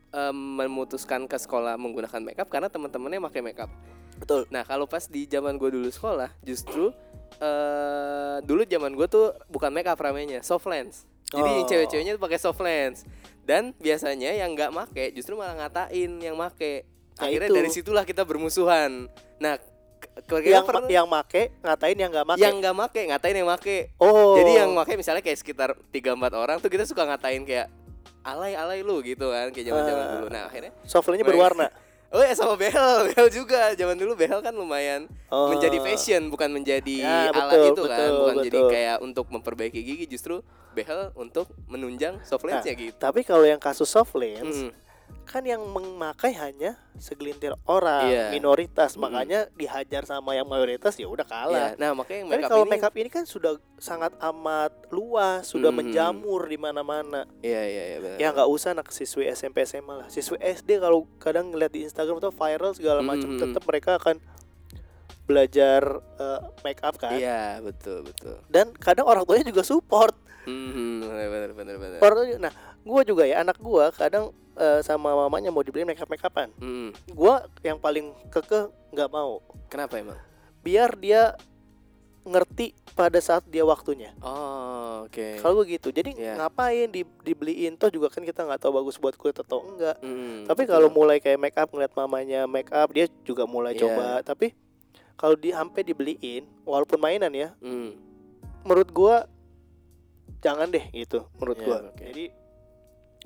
em, 0.10 0.34
memutuskan 0.58 1.24
ke 1.24 1.36
sekolah 1.36 1.76
menggunakan 1.76 2.20
makeup 2.22 2.48
karena 2.48 2.68
teman-temannya 2.68 3.22
pakai 3.22 3.42
makeup. 3.42 3.70
betul 4.18 4.50
Nah 4.50 4.64
kalau 4.64 4.86
pas 4.86 5.04
di 5.04 5.24
zaman 5.24 5.56
gue 5.56 5.70
dulu 5.70 5.88
sekolah, 5.88 6.32
justru 6.42 6.90
eh 7.38 8.38
dulu 8.42 8.64
zaman 8.64 8.92
gue 8.92 9.06
tuh 9.06 9.30
bukan 9.48 9.70
makeup 9.70 9.96
ramenya, 9.96 10.42
soft 10.42 10.66
lens. 10.66 11.06
Jadi 11.28 11.52
Oh. 11.54 11.68
cewek-ceweknya 11.68 12.12
tuh 12.16 12.24
pakai 12.24 12.40
soft 12.40 12.60
lens. 12.60 13.04
Dan 13.44 13.72
biasanya 13.76 14.32
yang 14.34 14.52
nggak 14.52 14.72
make 14.72 15.12
justru 15.12 15.36
malah 15.36 15.56
ngatain 15.58 16.20
yang 16.20 16.36
make. 16.36 16.84
Nah, 17.16 17.28
Akhirnya 17.28 17.48
itu. 17.48 17.56
dari 17.56 17.70
situlah 17.70 18.04
kita 18.04 18.22
bermusuhan. 18.22 19.08
Nah, 19.40 19.56
yang 20.40 20.64
pernah- 20.64 20.88
yang 20.88 21.08
make 21.08 21.52
ngatain 21.58 21.98
yang 21.98 22.12
nggak 22.12 22.28
make 22.28 22.40
yang 22.40 22.56
nggak 22.60 22.76
make 22.76 23.02
ngatain 23.08 23.36
yang 23.36 23.48
make. 23.48 23.78
oh 23.98 24.36
Jadi 24.36 24.52
yang 24.54 24.70
make 24.72 24.94
misalnya 24.94 25.20
kayak 25.20 25.40
sekitar 25.40 25.74
3 25.90 26.14
4 26.14 26.34
orang 26.34 26.58
tuh 26.60 26.70
kita 26.70 26.84
suka 26.84 27.04
ngatain 27.04 27.42
kayak 27.44 27.68
alay 28.22 28.54
alay 28.54 28.84
lu 28.84 29.00
gitu 29.02 29.32
kan 29.32 29.50
kayak 29.50 29.66
zaman-zaman 29.66 30.04
Ah. 30.04 30.12
dulu. 30.14 30.26
Nah, 30.28 30.44
akhirnya 30.46 30.72
softlandnya 30.84 31.24
Baik. 31.24 31.34
berwarna 31.34 31.68
oh 32.10 32.20
ya 32.20 32.32
sama 32.32 32.56
behel, 32.56 32.94
behel 33.08 33.28
juga. 33.28 33.72
Zaman 33.74 33.96
dulu 33.96 34.14
behel 34.14 34.40
kan 34.40 34.52
lumayan 34.52 35.06
Oh. 35.28 35.52
menjadi 35.52 35.78
fashion 35.80 36.28
bukan 36.28 36.48
menjadi 36.50 37.04
Ya, 37.04 37.30
alat 37.30 37.52
betul, 37.52 37.66
itu 37.68 37.84
kan, 37.84 38.00
betul, 38.00 38.16
bukan 38.18 38.36
jadi 38.42 38.58
betul. 38.58 38.70
kayak 38.72 38.98
untuk 39.02 39.26
memperbaiki 39.28 39.80
gigi 39.82 40.06
justru 40.08 40.40
behel 40.72 41.12
untuk 41.14 41.50
menunjang 41.66 42.24
soft 42.24 42.44
lens-nya 42.44 42.72
gitu. 42.74 42.96
Tapi 42.96 43.22
kalau 43.22 43.44
yang 43.44 43.60
kasus 43.60 43.86
soft 43.86 44.16
lens 44.16 44.56
Mm. 44.64 44.72
Kan 45.28 45.44
yang 45.44 45.60
memakai 45.60 46.32
hanya 46.34 46.80
segelintir 46.96 47.52
orang, 47.68 48.08
Iya. 48.08 48.26
minoritas, 48.32 48.96
Mm-mm. 48.96 49.12
makanya 49.12 49.52
dihajar 49.54 50.08
sama 50.08 50.34
yang 50.34 50.48
mayoritas 50.48 50.96
ya 50.96 51.04
udah 51.04 51.28
kalah. 51.28 51.76
Ya, 51.76 51.76
nah 51.76 51.92
makanya 51.92 52.20
yang 52.24 52.30
Tapi 52.32 52.38
makeup 52.40 52.50
kalau 52.50 52.64
ini 52.64 52.72
makeup 52.72 52.94
ini 52.96 53.10
kan 53.12 53.24
sudah 53.28 53.54
sangat 53.76 54.16
amat 54.24 54.72
luas, 54.88 55.44
sudah 55.44 55.68
Hmm. 55.70 55.84
menjamur 55.84 56.48
di 56.48 56.56
mana-mana. 56.56 57.28
Iya 57.44 57.60
iya 57.62 57.84
iya 57.86 57.98
benar. 58.00 58.18
Ya 58.18 58.28
nggak 58.32 58.50
usah 58.50 58.72
anak 58.72 58.88
siswi 58.90 59.28
SMP 59.28 59.68
SMA 59.68 59.94
lah. 60.00 60.08
Siswi 60.08 60.40
SD 60.40 60.80
kalau 60.80 61.04
kadang 61.20 61.52
ngeliat 61.52 61.76
di 61.76 61.84
Instagram 61.84 62.24
atau 62.24 62.32
viral 62.32 62.72
segala 62.72 63.04
macam, 63.04 63.28
Hmm. 63.28 63.42
tetap 63.44 63.68
mereka 63.68 64.00
akan 64.00 64.24
belajar 65.28 65.82
eh, 66.18 66.40
make 66.64 66.80
up 66.82 66.96
kan. 66.96 67.14
Iya, 67.14 67.60
betul 67.60 68.08
betul. 68.08 68.40
Dan 68.48 68.72
kadang 68.74 69.06
orang 69.06 69.28
tuanya 69.28 69.44
juga 69.44 69.62
support. 69.62 70.16
Hmm, 70.48 71.04
benar 71.04 71.52
benar 71.52 71.76
benar 71.76 72.00
nah, 72.40 72.54
gua 72.88 73.04
juga 73.04 73.28
ya 73.28 73.44
anak 73.44 73.60
gua 73.60 73.92
kadang 73.92 74.32
eh, 74.58 74.82
sama 74.82 75.14
mamanya 75.16 75.48
mau 75.48 75.62
dibeliin 75.62 75.86
make 75.86 75.98
up 75.98 76.10
make 76.10 76.20
upan. 76.20 76.50
Hmm, 76.58 76.90
Gua 77.10 77.46
yang 77.62 77.78
paling 77.78 78.12
kekeh 78.28 78.68
nggak 78.92 79.10
mau. 79.10 79.40
kenapa 79.68 79.98
emang? 79.98 80.18
Biar 80.62 80.96
dia 80.96 81.36
ngerti 82.24 82.76
pada 82.92 83.20
saat 83.20 83.46
dia 83.46 83.64
waktunya. 83.64 84.12
Oh, 84.20 85.06
oke. 85.06 85.40
Kalau 85.40 85.54
gue 85.58 85.78
gitu, 85.78 85.92
jadi 85.92 86.12
Iya. 86.12 86.34
ngapain 86.36 86.90
di, 86.90 87.06
dibeliin 87.22 87.76
toh 87.76 87.88
juga 87.88 88.08
kan 88.08 88.20
kita 88.20 88.44
nggak 88.44 88.60
tahu 88.60 88.76
bagus 88.76 88.98
buat 88.98 89.16
kulit 89.16 89.38
atau 89.38 89.64
enggak. 89.64 89.96
Hmm, 90.02 90.44
Tapi 90.44 90.64
kalau 90.66 90.90
mulai 90.90 91.20
kayak 91.20 91.38
make 91.38 91.56
up 91.56 91.70
ngeliat 91.70 91.94
mamanya 91.94 92.44
make 92.44 92.68
up, 92.70 92.90
dia 92.90 93.08
juga 93.24 93.44
mulai 93.44 93.76
Iya. 93.76 93.82
coba. 93.86 94.08
Tapi 94.22 94.52
kalau 95.16 95.36
di 95.36 95.52
sampai 95.52 95.82
dibeliin, 95.82 96.44
walaupun 96.64 96.98
mainan 96.98 97.32
ya, 97.32 97.56
Hmm, 97.60 97.96
menurut 98.64 98.90
gua 98.90 99.24
jangan 100.40 100.68
deh 100.68 100.84
gitu. 100.92 101.24
Menurut 101.38 101.58
Iya, 101.58 101.66
gua. 101.66 101.78
oke. 101.88 102.04
Jadi 102.04 102.26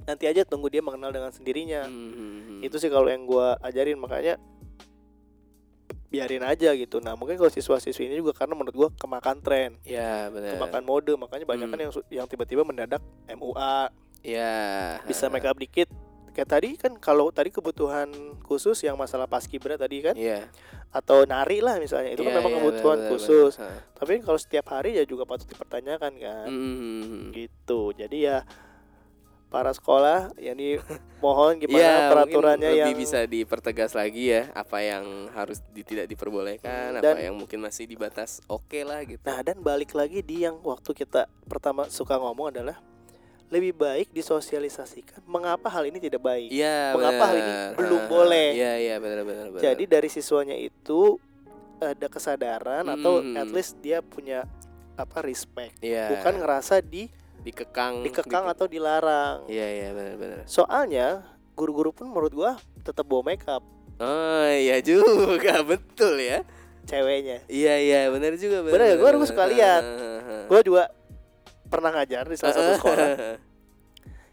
nanti 0.03 0.25
aja 0.25 0.41
tunggu 0.41 0.67
dia 0.67 0.79
mengenal 0.79 1.09
dengan 1.09 1.29
sendirinya. 1.29 1.85
hmm, 1.85 2.11
hmm, 2.11 2.31
hmm. 2.41 2.59
Itu 2.61 2.77
sih 2.77 2.87
kalau 2.87 3.07
yang 3.07 3.23
gua 3.23 3.55
ajarin 3.59 3.95
makanya 3.95 4.37
biarin 6.07 6.43
aja 6.43 6.73
gitu. 6.73 6.99
Nah 6.99 7.15
mungkin 7.15 7.35
kalau 7.35 7.47
siswa-siswi 7.47 8.05
ini 8.05 8.19
juga 8.19 8.35
karena 8.35 8.51
menurut 8.51 8.75
gua 8.75 8.89
kemakan 8.91 9.39
tren, 9.39 9.79
Ya, 9.81 10.27
benar. 10.27 10.59
kemakan 10.59 10.83
mode, 10.83 11.13
makanya 11.15 11.45
banyak 11.45 11.67
kan 11.67 11.77
Hmm. 11.77 11.85
yang 11.85 11.93
su- 11.93 12.07
yang 12.09 12.27
tiba-tiba 12.27 12.61
mendadak 12.61 12.99
MUA, 13.25 13.87
Ya. 14.21 14.99
bisa 15.01 15.27
make 15.27 15.47
up 15.47 15.55
dikit. 15.55 15.87
Kayak 16.31 16.47
tadi 16.49 16.69
kan 16.75 16.95
kalau 16.95 17.27
tadi 17.27 17.47
kebutuhan 17.49 18.07
khusus 18.41 18.79
yang 18.81 18.95
masalah 18.95 19.27
paskibra 19.27 19.75
tadi 19.75 19.99
kan 20.01 20.15
Iya. 20.15 20.47
atau 20.89 21.23
nari 21.23 21.59
lah 21.59 21.75
misalnya 21.75 22.07
itu 22.09 22.23
kan 22.23 22.31
Iya, 22.31 22.39
memang 22.39 22.51
iya, 22.51 22.59
kebutuhan 22.61 22.97
benar, 22.97 23.11
khusus. 23.11 23.51
benar. 23.55 23.75
Tapi 23.93 24.09
kan 24.15 24.23
kalau 24.25 24.39
setiap 24.39 24.65
hari 24.69 24.95
ya 24.95 25.03
juga 25.03 25.23
patut 25.23 25.43
dipertanyakan 25.45 26.11
kan. 26.17 26.47
Hmm, 26.47 26.75
hmm. 26.75 27.23
Gitu. 27.31 27.81
Jadi 27.93 28.17
ya 28.21 28.47
para 29.51 29.69
sekolah 29.69 30.31
ya 30.39 30.55
ini 30.55 30.79
mohon 31.19 31.59
gimana 31.59 31.75
mungkin 31.75 32.07
peraturannya 32.09 32.69
lebih 32.71 32.81
yang 32.87 32.95
bisa 32.95 33.19
dipertegas 33.25 33.91
lagi 33.91 34.31
ya 34.31 34.47
apa 34.51 34.79
yang 34.79 35.03
harus 35.31 35.59
di, 35.69 35.83
tidak 35.83 36.07
diperbolehkan, 36.07 36.95
Hmm, 36.95 36.97
apa 36.97 37.05
dan- 37.05 37.19
yang 37.21 37.35
mungkin 37.35 37.59
masih 37.59 37.83
dibatas 37.83 38.39
oke 38.47 38.79
lah 38.81 39.03
gitu. 39.03 39.19
Nah, 39.21 39.43
dan 39.43 39.59
balik 39.59 39.91
lagi 39.91 40.23
di 40.23 40.41
yang 40.41 40.55
waktu 40.61 40.95
kita 40.95 41.27
pertama 41.45 41.85
suka 41.85 42.15
ngomong 42.15 42.49
adalah 42.49 42.79
lebih 43.47 43.75
baik 43.75 44.07
disosialisasikan 44.09 45.19
mengapa 45.25 45.67
hal 45.67 45.83
ini 45.83 45.99
tidak 45.99 46.23
baik. 46.23 46.47
Iya, 46.47 46.95
mengapa 46.95 47.23
hal 47.25 47.35
ini 47.35 47.53
belum 47.75 48.01
boleh? 48.07 48.47
Iya, 48.55 48.73
iya, 48.79 48.95
benar 48.97 49.27
benar. 49.27 49.45
Jadi 49.59 49.83
dari 49.85 50.07
siswanya 50.07 50.55
itu 50.55 51.19
ada 51.77 52.07
kesadaran 52.07 52.87
atau 52.87 53.19
Hmm. 53.19 53.35
at 53.35 53.51
least 53.51 53.75
dia 53.79 53.99
punya 53.99 54.47
apa 54.93 55.19
respect, 55.19 55.81
Iya. 55.81 56.13
bukan 56.13 56.39
ngerasa 56.39 56.79
di 56.79 57.11
dikekang 57.41 58.01
dikekang 58.01 58.45
di- 58.45 58.51
atau 58.51 58.65
dilarang. 58.65 59.45
Iya, 59.45 59.67
iya, 59.67 59.89
benar 59.91 60.15
benar. 60.15 60.38
Soalnya 60.45 61.25
guru-guru 61.51 61.91
pun 61.91 62.08
menurut 62.08 62.32
gua 62.32 62.51
tetap 62.80 63.04
bawa 63.04 63.27
makeup 63.27 63.62
Oh, 63.97 64.49
iya 64.49 64.82
juga, 64.82 65.62
betul 65.67 66.17
ya. 66.17 66.41
ceweknya. 66.84 67.45
Iya, 67.45 67.73
iya, 67.77 68.01
benar 68.08 68.34
juga 68.36 68.65
Benar 68.65 68.82
ya, 68.84 68.95
gua 68.95 69.08
harus 69.12 69.30
suka 69.30 69.45
lihat. 69.45 69.84
Gua 70.45 70.60
juga 70.60 70.89
pernah 71.67 71.93
ngajar 71.93 72.25
di 72.25 72.36
salah 72.36 72.51
satu 72.51 72.71
sekolah. 72.77 73.08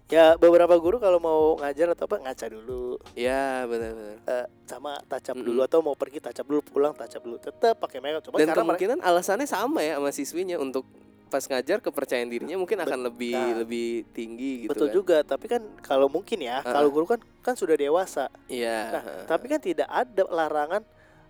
Ya 0.08 0.40
beberapa 0.40 0.72
guru 0.74 0.96
kalau 0.96 1.20
mau 1.20 1.60
ngajar 1.60 1.92
atau 1.92 2.08
apa 2.08 2.16
ngaca 2.18 2.48
dulu. 2.48 2.96
Iya, 3.12 3.68
benar 3.68 3.92
benar. 3.92 4.16
eh, 4.24 4.46
sama 4.64 4.96
tacap 5.04 5.36
Mm-mm. 5.36 5.44
dulu 5.44 5.60
atau 5.60 5.84
mau 5.84 5.92
pergi 5.92 6.16
tacap 6.18 6.48
dulu 6.48 6.64
pulang 6.64 6.96
tacap 6.96 7.20
dulu 7.20 7.36
tetap 7.36 7.76
pakai 7.76 8.00
makeup 8.00 8.24
coba 8.24 8.40
Dan 8.40 8.48
mereka 8.48 8.56
kemungkinan 8.58 8.98
alasannya 8.98 9.44
sama 9.44 9.84
ya 9.84 10.00
sama 10.00 10.08
siswinya 10.08 10.56
untuk 10.56 10.88
pas 11.28 11.40
ngajar 11.40 11.78
kepercayaan 11.78 12.26
dirinya 12.26 12.56
mungkin 12.56 12.76
akan 12.78 13.00
lebih 13.04 13.32
Nah. 13.32 13.60
lebih 13.60 13.88
tinggi 14.10 14.64
gitu 14.64 14.72
betul 14.72 14.88
kan. 14.88 14.94
juga 14.94 15.16
tapi 15.22 15.46
kan 15.46 15.62
kalau 15.78 16.08
mungkin 16.08 16.40
ya 16.40 16.58
Ah. 16.58 16.72
kalau 16.72 16.88
guru 16.88 17.04
kan 17.06 17.20
kan 17.38 17.52
sudah 17.52 17.74
dewasa 17.74 18.32
Iya. 18.46 18.78
nah 18.90 19.02
tapi 19.24 19.46
kan 19.46 19.60
tidak 19.60 19.86
ada 19.86 20.24
larangan 20.26 20.82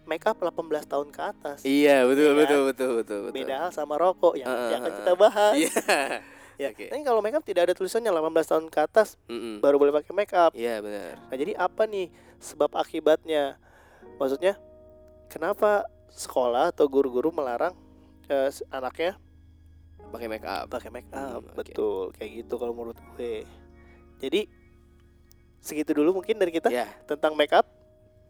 make 0.04 0.24
up 0.24 0.38
18 0.38 0.56
tahun 0.84 1.08
ke 1.08 1.20
atas 1.20 1.58
Iya, 1.62 2.02
betul 2.02 2.32
Iya. 2.32 2.38
betul 2.38 2.60
betul 2.64 2.90
betul 2.96 3.18
betul. 3.26 3.36
beda 3.36 3.54
hal 3.60 3.70
sama 3.70 3.94
rokok 3.94 4.34
yang, 4.34 4.46
Ah, 4.46 4.70
yang 4.70 4.80
akan 4.80 4.92
kita 4.96 5.10
ah. 5.10 5.18
bahas 5.18 5.54
Iya. 5.54 5.70
ya 6.56 6.68
Oke. 6.70 6.86
tapi 6.88 7.02
kalau 7.02 7.20
make 7.20 7.34
up 7.34 7.42
tidak 7.42 7.62
ada 7.64 7.74
tulisannya 7.74 8.08
18 8.08 8.48
tahun 8.48 8.66
ke 8.66 8.78
atas 8.80 9.14
Mm-mm. 9.26 9.60
baru 9.60 9.76
boleh 9.76 9.92
pakai 9.92 10.12
make 10.12 10.32
up 10.32 10.50
Iya, 10.52 10.80
benar. 10.80 11.20
nah 11.22 11.36
jadi 11.36 11.52
apa 11.54 11.84
nih 11.84 12.08
sebab 12.38 12.72
akibatnya 12.72 13.58
maksudnya 14.16 14.56
kenapa 15.26 15.84
sekolah 16.08 16.72
atau 16.72 16.86
guru-guru 16.86 17.28
melarang 17.28 17.76
eh, 18.26 18.48
anaknya 18.68 19.14
Pakai 20.08 20.26
make 20.26 20.42
up. 20.42 20.66
pakai 20.68 20.88
make 20.88 21.10
up 21.10 21.42
Hmm, 21.42 21.54
betul 21.54 22.10
kayak 22.12 22.30
gitu 22.38 22.54
kalau 22.54 22.72
menurut 22.72 22.96
gue 23.12 23.44
jadi 24.16 24.48
segitu 25.58 25.92
dulu 25.92 26.16
mungkin 26.16 26.34
dari 26.34 26.50
kita 26.50 26.68
Ya, 26.68 26.86
tentang 27.04 27.34
make 27.34 27.52
up. 27.52 27.66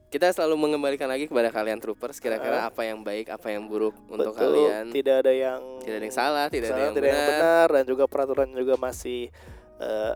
kita 0.08 0.24
selalu 0.28 0.56
mengembalikan 0.58 1.04
lagi 1.04 1.24
kepada 1.24 1.48
kalian 1.48 1.76
troopers 1.76 2.16
kira-kira 2.16 2.64
apa 2.64 2.80
yang 2.80 3.00
baik, 3.00 3.28
apa 3.28 3.52
yang 3.52 3.68
buruk 3.68 3.92
untuk 4.06 4.32
Betul, 4.32 4.56
kalian. 4.56 4.84
tidak 4.88 5.20
ada 5.20 5.32
yang 5.34 5.60
Tidak 5.78 5.94
ada 5.94 6.04
yang 6.04 6.16
salah, 6.16 6.46
tidak 6.48 6.64
ada 6.64 6.72
salah, 6.72 6.82
yang 6.82 6.94
tidak 6.94 7.08
yang 7.08 7.20
benar. 7.20 7.30
benar 7.36 7.68
dan 7.70 7.84
juga 7.84 8.04
peraturan 8.04 8.48
juga 8.50 8.74
masih 8.74 9.28
eh, 9.78 10.14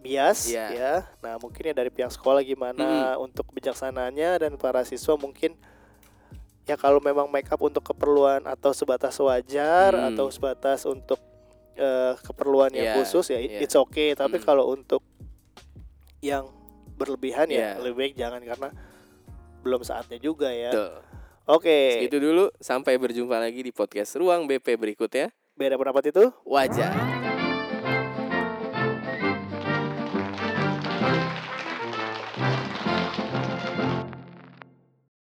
bias 0.00 0.50
Iya. 0.50 0.66
ya. 0.68 0.94
Nah, 1.20 1.38
mungkin 1.38 1.62
ya 1.62 1.72
dari 1.72 1.88
pihak 1.88 2.10
sekolah 2.10 2.42
gimana 2.42 3.14
untuk 3.16 3.46
bijaksananya 3.48 4.36
dan 4.36 4.58
para 4.58 4.82
siswa 4.82 5.14
mungkin 5.14 5.54
ya 6.64 6.74
kalau 6.74 6.98
memang 6.98 7.28
make 7.28 7.48
up 7.48 7.60
untuk 7.60 7.84
keperluan 7.84 8.44
atau 8.44 8.72
sebatas 8.72 9.16
wajar 9.18 9.92
Hmm. 9.92 10.08
atau 10.12 10.26
sebatas 10.28 10.84
untuk 10.84 11.20
eh, 11.74 12.14
keperluan 12.22 12.70
yang 12.70 12.86
Iya, 12.86 12.94
khusus 12.96 13.26
ya 13.28 13.42
iya. 13.42 13.58
it's 13.58 13.74
okay, 13.74 14.14
tapi 14.14 14.38
Mm. 14.38 14.46
kalau 14.46 14.70
untuk 14.70 15.02
yang 16.22 16.46
berlebihan 16.94 17.50
ya 17.50 17.74
Iya. 17.74 17.82
lebih 17.82 17.96
baik 17.98 18.14
jangan 18.14 18.40
karena 18.40 18.68
belum 19.66 19.82
saatnya 19.82 20.22
juga 20.22 20.54
ya. 20.54 20.70
Oke. 21.44 21.98
Segitu 21.98 22.22
dulu, 22.22 22.46
sampai 22.56 22.94
berjumpa 22.94 23.36
lagi 23.36 23.60
di 23.60 23.74
podcast 23.74 24.14
Ruang 24.14 24.46
BP 24.46 24.78
berikutnya. 24.78 25.34
Beda 25.58 25.74
pendapat 25.74 26.14
itu? 26.14 26.30
Wajar. 26.46 27.33